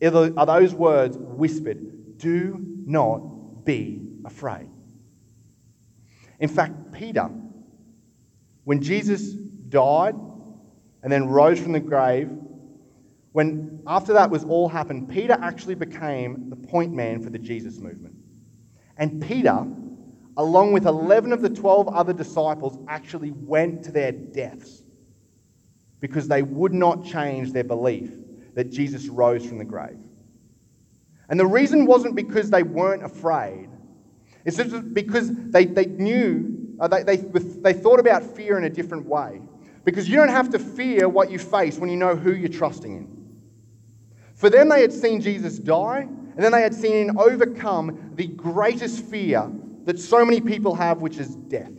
are 0.02 0.46
those 0.46 0.74
words 0.74 1.16
whispered 1.16 2.18
do 2.18 2.62
not 2.84 3.64
be 3.64 4.02
afraid. 4.26 4.68
In 6.38 6.50
fact, 6.50 6.92
Peter, 6.92 7.30
when 8.64 8.82
Jesus 8.82 9.32
died 9.32 10.16
and 11.02 11.10
then 11.10 11.28
rose 11.28 11.58
from 11.58 11.72
the 11.72 11.80
grave, 11.80 12.30
when 13.38 13.80
after 13.86 14.12
that 14.14 14.28
was 14.28 14.42
all 14.42 14.68
happened, 14.68 15.08
Peter 15.08 15.38
actually 15.40 15.76
became 15.76 16.50
the 16.50 16.56
point 16.56 16.92
man 16.92 17.22
for 17.22 17.30
the 17.30 17.38
Jesus 17.38 17.78
movement. 17.78 18.16
And 18.96 19.22
Peter, 19.22 19.64
along 20.36 20.72
with 20.72 20.86
11 20.86 21.32
of 21.32 21.40
the 21.40 21.48
12 21.48 21.86
other 21.86 22.12
disciples, 22.12 22.76
actually 22.88 23.30
went 23.30 23.84
to 23.84 23.92
their 23.92 24.10
deaths 24.10 24.82
because 26.00 26.26
they 26.26 26.42
would 26.42 26.74
not 26.74 27.04
change 27.04 27.52
their 27.52 27.62
belief 27.62 28.10
that 28.56 28.72
Jesus 28.72 29.06
rose 29.06 29.46
from 29.46 29.58
the 29.58 29.64
grave. 29.64 30.00
And 31.28 31.38
the 31.38 31.46
reason 31.46 31.86
wasn't 31.86 32.16
because 32.16 32.50
they 32.50 32.64
weren't 32.64 33.04
afraid, 33.04 33.68
it's 34.46 34.56
just 34.56 34.92
because 34.92 35.30
they, 35.32 35.64
they 35.64 35.86
knew, 35.86 36.74
uh, 36.80 36.88
they, 36.88 37.04
they, 37.04 37.18
they 37.18 37.72
thought 37.72 38.00
about 38.00 38.24
fear 38.24 38.58
in 38.58 38.64
a 38.64 38.70
different 38.70 39.06
way. 39.06 39.40
Because 39.84 40.08
you 40.08 40.16
don't 40.16 40.28
have 40.28 40.50
to 40.50 40.58
fear 40.58 41.08
what 41.08 41.30
you 41.30 41.38
face 41.38 41.78
when 41.78 41.88
you 41.88 41.96
know 41.96 42.16
who 42.16 42.32
you're 42.34 42.48
trusting 42.48 42.96
in. 42.96 43.17
For 44.38 44.48
them, 44.48 44.68
they 44.68 44.80
had 44.80 44.92
seen 44.92 45.20
Jesus 45.20 45.58
die, 45.58 46.02
and 46.02 46.38
then 46.38 46.52
they 46.52 46.62
had 46.62 46.72
seen 46.72 47.08
him 47.08 47.18
overcome 47.18 48.12
the 48.14 48.28
greatest 48.28 49.04
fear 49.04 49.50
that 49.84 49.98
so 49.98 50.24
many 50.24 50.40
people 50.40 50.76
have, 50.76 51.02
which 51.02 51.18
is 51.18 51.34
death. 51.34 51.72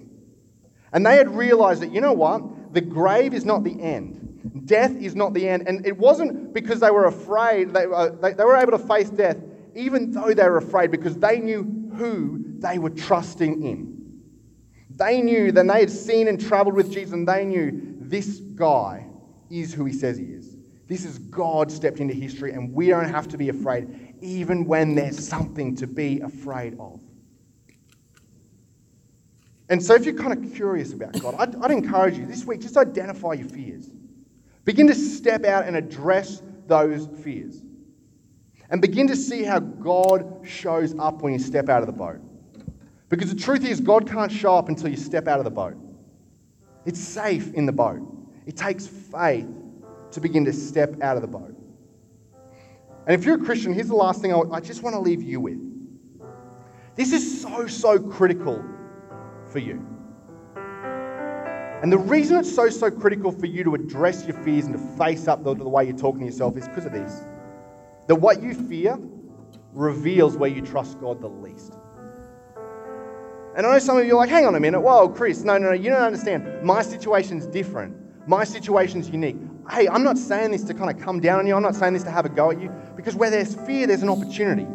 And 0.92 1.06
they 1.06 1.16
had 1.16 1.34
realized 1.34 1.82
that, 1.82 1.94
you 1.94 2.02
know 2.02 2.12
what? 2.12 2.74
The 2.74 2.82
grave 2.82 3.34
is 3.34 3.46
not 3.46 3.64
the 3.64 3.82
end. 3.82 4.66
Death 4.66 4.92
is 4.92 5.16
not 5.16 5.34
the 5.34 5.48
end. 5.48 5.70
And 5.70 5.86
it 5.88 5.98
wasn't 5.98 6.54
because 6.54 6.82
they 6.82 6.92
were 6.92 7.06
afraid, 7.06 7.72
they, 7.74 7.86
uh, 7.86 8.10
they, 8.10 8.34
they 8.34 8.44
were 8.44 8.58
able 8.58 8.74
to 8.74 8.78
face 8.78 9.10
death, 9.10 9.38
even 9.74 10.12
though 10.12 10.34
they 10.34 10.44
were 10.44 10.58
afraid, 10.58 10.92
because 10.92 11.16
they 11.16 11.40
knew 11.40 11.64
who 11.96 12.44
they 12.60 12.78
were 12.78 12.90
trusting 12.90 13.64
in. 13.64 14.22
They 14.98 15.22
knew, 15.22 15.54
then 15.54 15.68
they 15.68 15.80
had 15.80 15.92
seen 15.92 16.28
and 16.28 16.38
traveled 16.38 16.76
with 16.76 16.92
Jesus, 16.92 17.14
and 17.14 17.26
they 17.26 17.46
knew 17.46 17.96
this 18.02 18.40
guy 18.40 19.06
is 19.50 19.74
who 19.74 19.86
he 19.86 19.94
says 19.94 20.18
he 20.18 20.26
is. 20.26 20.58
This 20.90 21.06
is 21.06 21.20
God 21.20 21.72
stepped 21.72 22.00
into 22.00 22.16
history, 22.16 22.52
and 22.52 22.74
we 22.74 22.88
don't 22.88 23.08
have 23.08 23.28
to 23.28 23.38
be 23.38 23.50
afraid, 23.50 24.16
even 24.22 24.66
when 24.66 24.96
there's 24.96 25.26
something 25.26 25.76
to 25.76 25.86
be 25.86 26.20
afraid 26.22 26.76
of. 26.80 27.00
And 29.70 29.82
so, 29.82 29.94
if 29.94 30.04
you're 30.04 30.16
kind 30.16 30.34
of 30.34 30.56
curious 30.56 30.92
about 30.92 31.14
God, 31.22 31.36
I'd, 31.38 31.56
I'd, 31.58 31.70
encourage 31.70 32.18
you 32.18 32.26
this 32.26 32.44
week 32.44 32.62
just 32.62 32.76
identify 32.76 33.34
your 33.34 33.48
fears. 33.48 33.92
Begin 34.66 34.88
to 34.88 34.96
step 34.96 35.46
out 35.46 35.68
and 35.68 35.76
address 35.76 36.42
those 36.66 37.08
fears. 37.24 37.62
And 38.72 38.82
begin 38.82 39.08
to 39.08 39.16
see 39.16 39.44
how 39.44 39.60
God 39.60 40.42
shows 40.44 40.96
up 40.98 41.22
when 41.22 41.34
you 41.34 41.40
step 41.40 41.70
out 41.70 41.82
of 41.82 41.88
the 41.88 41.94
boat. 41.94 42.20
Because 43.10 43.32
the 43.32 43.40
truth 43.40 43.64
is, 43.64 43.80
God 43.80 44.10
can't 44.10 44.32
show 44.32 44.56
up 44.56 44.70
until 44.70 44.90
you 44.90 44.98
step 44.98 45.28
out 45.28 45.38
of 45.38 45.46
the 45.46 45.52
boat. 45.52 45.76
It's 46.86 47.00
safe 47.00 47.54
in 47.54 47.68
the 47.68 47.72
boat. 47.72 48.02
It 48.48 48.58
takes 48.58 48.88
faith 48.88 49.48
to 50.12 50.22
begin 50.22 50.46
to 50.46 50.54
step 50.54 51.02
out 51.02 51.16
of 51.16 51.22
the 51.22 51.28
boat. 51.28 51.56
And 53.08 53.20
if 53.20 53.26
you're 53.26 53.42
a 53.42 53.46
Christian, 53.46 53.74
here's 53.74 53.88
the 53.88 53.96
last 53.96 54.22
thing 54.22 54.34
I, 54.34 54.42
I 54.52 54.60
just 54.60 54.84
want 54.84 54.96
to 54.96 55.00
leave 55.00 55.24
you 55.24 55.40
with. 55.40 55.60
This 56.96 57.14
is 57.14 57.42
so, 57.42 57.66
so 57.68 58.00
critical 58.00 58.64
for 59.48 59.60
you. 59.60 59.86
And 61.82 61.92
the 61.92 61.98
reason 61.98 62.38
it's 62.38 62.54
so, 62.54 62.70
so 62.70 62.92
critical 62.92 63.32
for 63.32 63.46
you 63.46 63.64
to 63.64 63.74
address 63.74 64.26
your 64.26 64.38
fears 64.44 64.66
and 64.66 64.74
to 64.74 64.98
face 64.98 65.28
up 65.28 65.44
the, 65.44 65.56
the 65.56 65.68
way 65.68 65.86
you're 65.86 65.98
talking 65.98 66.20
to 66.20 66.26
yourself 66.26 66.58
is 66.58 66.68
because 66.68 66.86
of 66.86 66.92
this. 66.92 67.22
That 68.08 68.16
what 68.16 68.44
you 68.44 68.54
fear 68.54 69.00
reveals 69.74 70.36
where 70.36 70.50
you 70.50 70.62
trust 70.62 71.00
God 71.00 71.22
the 71.22 71.30
least. 71.30 71.74
And 73.56 73.66
I 73.66 73.74
know 73.74 73.80
some 73.80 73.98
of 73.98 74.06
you 74.06 74.14
are 74.14 74.18
like, 74.18 74.30
hang 74.30 74.46
on 74.46 74.56
a 74.56 74.60
minute, 74.60 74.80
whoa, 74.80 75.10
Chris, 75.10 75.44
no, 75.44 75.58
no, 75.58 75.70
no, 75.70 75.74
you 75.74 75.90
don't 75.90 76.02
understand. 76.02 76.64
My 76.64 76.82
situation's 76.82 77.48
different. 77.48 77.96
My 78.28 78.44
situation's 78.44 79.10
unique. 79.10 79.40
Hey, 79.72 79.88
I'm 79.88 80.04
not 80.04 80.18
saying 80.18 80.52
this 80.52 80.64
to 80.64 80.74
kind 80.74 80.90
of 80.90 81.04
come 81.04 81.20
down 81.20 81.40
on 81.40 81.48
you. 81.48 81.56
I'm 81.56 81.62
not 81.62 81.76
saying 81.76 81.94
this 81.94 82.04
to 82.04 82.12
have 82.12 82.26
a 82.26 82.30
go 82.30 82.50
at 82.52 82.60
you. 82.60 82.72
Because 82.96 83.16
where 83.16 83.30
there's 83.30 83.54
fear, 83.54 83.86
there's 83.86 84.02
an 84.02 84.10
opportunity. 84.10 84.68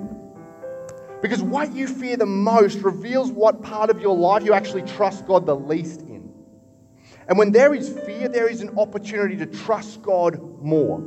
Because 1.20 1.42
what 1.42 1.72
you 1.72 1.88
fear 1.88 2.16
the 2.16 2.26
most 2.26 2.78
reveals 2.78 3.32
what 3.32 3.62
part 3.62 3.90
of 3.90 4.00
your 4.00 4.16
life 4.16 4.44
you 4.44 4.52
actually 4.52 4.82
trust 4.82 5.26
God 5.26 5.46
the 5.46 5.56
least 5.56 6.02
in. 6.02 6.32
And 7.28 7.38
when 7.38 7.50
there 7.50 7.74
is 7.74 7.88
fear, 7.88 8.28
there 8.28 8.48
is 8.48 8.60
an 8.60 8.78
opportunity 8.78 9.36
to 9.38 9.46
trust 9.46 10.02
God 10.02 10.38
more. 10.62 10.98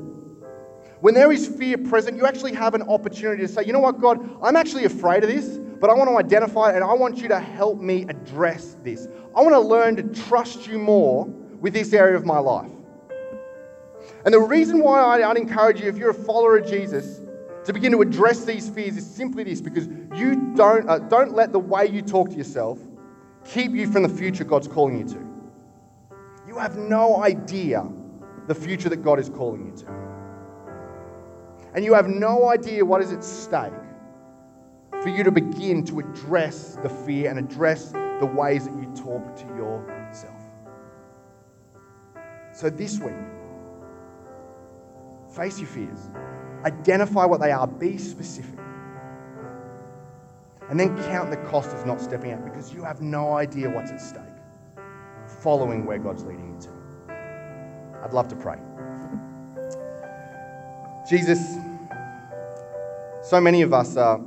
When 1.00 1.14
there 1.14 1.32
is 1.32 1.48
fear 1.48 1.78
present, 1.78 2.18
you 2.18 2.26
actually 2.26 2.56
have 2.56 2.74
an 2.74 2.82
opportunity 2.82 3.44
to 3.44 3.48
say, 3.48 3.64
you 3.64 3.72
know 3.72 3.80
what, 3.80 4.02
God, 4.02 4.38
I'm 4.42 4.56
actually 4.56 4.86
afraid 4.86 5.24
of 5.24 5.30
this, 5.30 5.60
but 5.80 5.92
I 5.92 5.94
want 5.94 6.10
to 6.10 6.18
identify 6.18 6.72
it 6.72 6.76
and 6.76 6.84
I 6.84 6.94
want 6.94 7.20
you 7.20 7.28
to 7.28 7.40
help 7.40 7.80
me 7.80 8.06
address 8.10 8.76
this. 8.84 9.08
I 9.36 9.42
want 9.42 9.54
to 9.54 9.60
learn 9.60 9.96
to 9.98 10.04
trust 10.04 10.66
you 10.66 10.80
more 10.80 11.26
with 11.26 11.74
this 11.74 11.94
area 11.94 12.16
of 12.16 12.26
my 12.26 12.40
life. 12.40 12.72
And 14.26 14.34
the 14.34 14.40
reason 14.40 14.82
why 14.82 15.24
I'd 15.24 15.38
encourage 15.38 15.82
you, 15.82 15.88
if 15.88 15.98
you're 15.98 16.10
a 16.10 16.14
follower 16.14 16.58
of 16.58 16.68
Jesus, 16.68 17.22
to 17.66 17.74
begin 17.74 17.92
to 17.92 18.02
address 18.02 18.46
these 18.46 18.70
fears 18.70 18.96
is 18.98 19.06
simply 19.06 19.44
this 19.44 19.62
because 19.62 19.88
you 20.16 20.54
don't, 20.56 20.90
uh, 20.90 21.00
don't 21.00 21.34
let 21.34 21.52
the 21.52 21.60
way 21.60 21.86
you 21.86 22.02
talk 22.02 22.30
to 22.30 22.36
yourself 22.36 22.80
keep 23.44 23.72
you 23.72 23.92
from 23.92 24.04
the 24.04 24.10
future 24.10 24.44
God's 24.44 24.68
calling 24.68 25.00
you 25.00 25.06
to. 25.06 25.28
You 26.48 26.58
have 26.58 26.78
no 26.78 27.22
idea 27.22 27.86
the 28.48 28.56
future 28.56 28.90
that 28.90 29.04
God 29.04 29.20
is 29.20 29.30
calling 29.30 29.66
you 29.66 29.78
to. 29.84 29.88
And 31.76 31.84
you 31.84 31.94
have 31.94 32.08
no 32.08 32.50
idea 32.50 32.84
what 32.86 33.02
is 33.02 33.12
at 33.12 33.24
stake 33.24 33.74
for 35.02 35.10
you 35.10 35.24
to 35.24 35.32
begin 35.32 35.86
to 35.86 36.00
address 36.00 36.78
the 36.82 36.90
fear 36.90 37.30
and 37.30 37.38
address 37.38 37.92
the 37.92 38.26
ways 38.26 38.66
that 38.66 38.74
you 38.76 38.86
talk 38.96 39.36
to 39.36 39.46
yourself. 39.56 40.42
So 42.54 42.70
this 42.70 42.98
week, 43.00 43.14
face 45.38 45.60
your 45.60 45.70
fears, 45.70 46.10
identify 46.66 47.24
what 47.24 47.40
they 47.40 47.52
are, 47.52 47.68
be 47.68 47.98
specific, 47.98 48.60
and 50.70 50.80
then 50.80 50.98
count 51.04 51.30
the 51.30 51.38
cost 51.38 51.70
of 51.70 51.86
not 51.86 52.02
stepping 52.02 52.32
out 52.32 52.44
because 52.44 52.74
you 52.74 52.84
have 52.84 53.02
no 53.02 53.38
idea 53.38 53.70
what's 53.70 53.92
at 53.92 54.02
stake 54.02 54.24
following 55.42 55.86
where 55.86 56.00
God's 56.00 56.24
leading 56.24 56.56
you 56.56 56.62
to. 56.62 56.70
I'd 58.04 58.14
love 58.14 58.28
to 58.30 58.36
pray. 58.36 58.58
Jesus, 61.08 61.40
so 63.22 63.40
many 63.40 63.62
of 63.62 63.74
us 63.74 63.96
are 63.96 64.20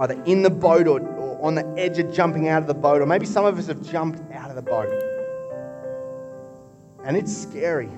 either 0.00 0.20
in 0.24 0.42
the 0.42 0.50
boat 0.50 0.88
or, 0.88 1.00
or 1.00 1.46
on 1.46 1.54
the 1.54 1.66
edge 1.78 1.98
of 1.98 2.12
jumping 2.12 2.48
out 2.48 2.62
of 2.62 2.66
the 2.66 2.74
boat, 2.74 3.00
or 3.00 3.06
maybe 3.06 3.26
some 3.26 3.44
of 3.44 3.58
us 3.58 3.68
have 3.68 3.82
jumped 3.88 4.20
out 4.32 4.50
of 4.50 4.56
the 4.56 4.62
boat. 4.62 4.88
And 7.04 7.16
it's 7.16 7.34
scary. 7.34 7.90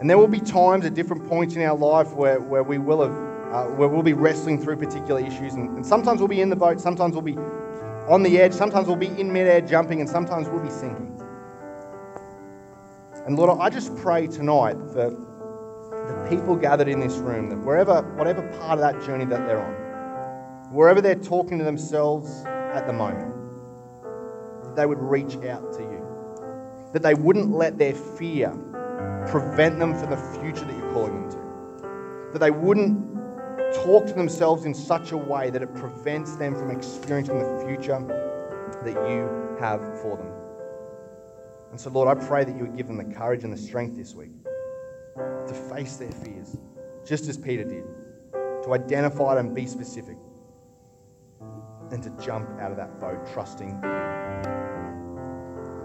And 0.00 0.08
there 0.08 0.16
will 0.16 0.28
be 0.28 0.40
times 0.40 0.86
at 0.86 0.94
different 0.94 1.28
points 1.28 1.56
in 1.56 1.62
our 1.62 1.76
life 1.76 2.14
where, 2.14 2.40
where 2.40 2.62
we 2.62 2.78
will 2.78 3.02
have, 3.02 3.12
uh, 3.52 3.70
where 3.74 3.86
we'll 3.86 4.02
be 4.02 4.14
wrestling 4.14 4.60
through 4.60 4.76
particular 4.76 5.20
issues. 5.20 5.52
And, 5.52 5.76
and 5.76 5.84
sometimes 5.84 6.20
we'll 6.20 6.28
be 6.28 6.40
in 6.40 6.48
the 6.48 6.56
boat, 6.56 6.80
sometimes 6.80 7.12
we'll 7.12 7.22
be 7.22 7.36
on 8.08 8.22
the 8.22 8.38
edge, 8.38 8.54
sometimes 8.54 8.86
we'll 8.86 8.96
be 8.96 9.08
in 9.20 9.30
midair 9.30 9.60
jumping, 9.60 10.00
and 10.00 10.08
sometimes 10.08 10.48
we'll 10.48 10.62
be 10.62 10.70
sinking. 10.70 11.20
And 13.26 13.36
Lord, 13.36 13.58
I 13.60 13.68
just 13.68 13.94
pray 13.96 14.26
tonight 14.26 14.78
for 14.92 15.10
the 15.90 16.26
people 16.30 16.56
gathered 16.56 16.88
in 16.88 16.98
this 16.98 17.16
room 17.16 17.50
that 17.50 17.58
wherever, 17.58 18.00
whatever 18.16 18.40
part 18.58 18.78
of 18.78 18.80
that 18.80 19.04
journey 19.04 19.26
that 19.26 19.46
they're 19.46 19.60
on, 19.60 20.72
wherever 20.72 21.02
they're 21.02 21.14
talking 21.14 21.58
to 21.58 21.64
themselves 21.64 22.42
at 22.46 22.86
the 22.86 22.92
moment, 22.94 23.34
that 24.64 24.76
they 24.76 24.86
would 24.86 24.98
reach 24.98 25.36
out 25.44 25.74
to 25.74 25.82
you. 25.82 26.06
That 26.94 27.02
they 27.02 27.14
wouldn't 27.14 27.50
let 27.50 27.76
their 27.76 27.94
fear 27.94 28.56
prevent 29.30 29.78
them 29.78 29.94
from 29.98 30.10
the 30.10 30.16
future 30.16 30.64
that 30.64 30.76
you're 30.76 30.92
calling 30.92 31.20
them 31.20 31.30
to. 31.30 32.32
That 32.32 32.38
they 32.38 32.50
wouldn't 32.50 33.10
talk 33.74 34.06
to 34.06 34.12
themselves 34.12 34.64
in 34.64 34.74
such 34.74 35.12
a 35.12 35.16
way 35.16 35.50
that 35.50 35.62
it 35.62 35.74
prevents 35.74 36.36
them 36.36 36.54
from 36.54 36.70
experiencing 36.70 37.38
the 37.38 37.64
future 37.66 37.98
that 38.84 39.08
you 39.08 39.56
have 39.60 39.80
for 40.00 40.16
them. 40.16 40.32
And 41.70 41.80
so, 41.80 41.90
Lord, 41.90 42.08
I 42.08 42.14
pray 42.26 42.44
that 42.44 42.56
you 42.56 42.62
would 42.62 42.76
give 42.76 42.88
them 42.88 42.96
the 42.96 43.14
courage 43.14 43.44
and 43.44 43.52
the 43.52 43.56
strength 43.56 43.96
this 43.96 44.14
week 44.14 44.32
to 45.16 45.54
face 45.72 45.96
their 45.96 46.10
fears, 46.10 46.56
just 47.04 47.28
as 47.28 47.36
Peter 47.36 47.64
did, 47.64 47.84
to 48.64 48.74
identify 48.74 49.36
them 49.36 49.46
and 49.46 49.54
be 49.54 49.66
specific, 49.66 50.16
and 51.90 52.02
to 52.02 52.10
jump 52.24 52.48
out 52.60 52.70
of 52.70 52.76
that 52.76 52.98
boat 53.00 53.24
trusting 53.32 53.68
you. 53.68 53.80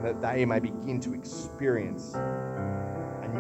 That 0.02 0.22
they 0.22 0.46
may 0.46 0.60
begin 0.60 1.00
to 1.02 1.14
experience 1.14 2.16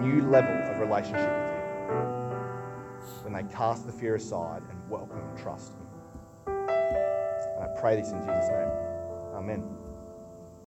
new 0.02 0.30
level 0.30 0.54
of 0.72 0.80
relationship 0.80 1.30
with 1.30 1.52
you 1.52 3.24
when 3.24 3.34
they 3.34 3.44
cast 3.54 3.86
the 3.86 3.92
fear 3.92 4.16
aside 4.16 4.62
and 4.70 4.90
welcome 4.90 5.20
and 5.20 5.38
trust. 5.38 5.74
And 6.48 7.64
I 7.64 7.68
pray 7.80 7.96
this 7.96 8.12
in 8.12 8.20
Jesus' 8.20 8.50
name. 8.50 8.72
Amen. 9.36 9.85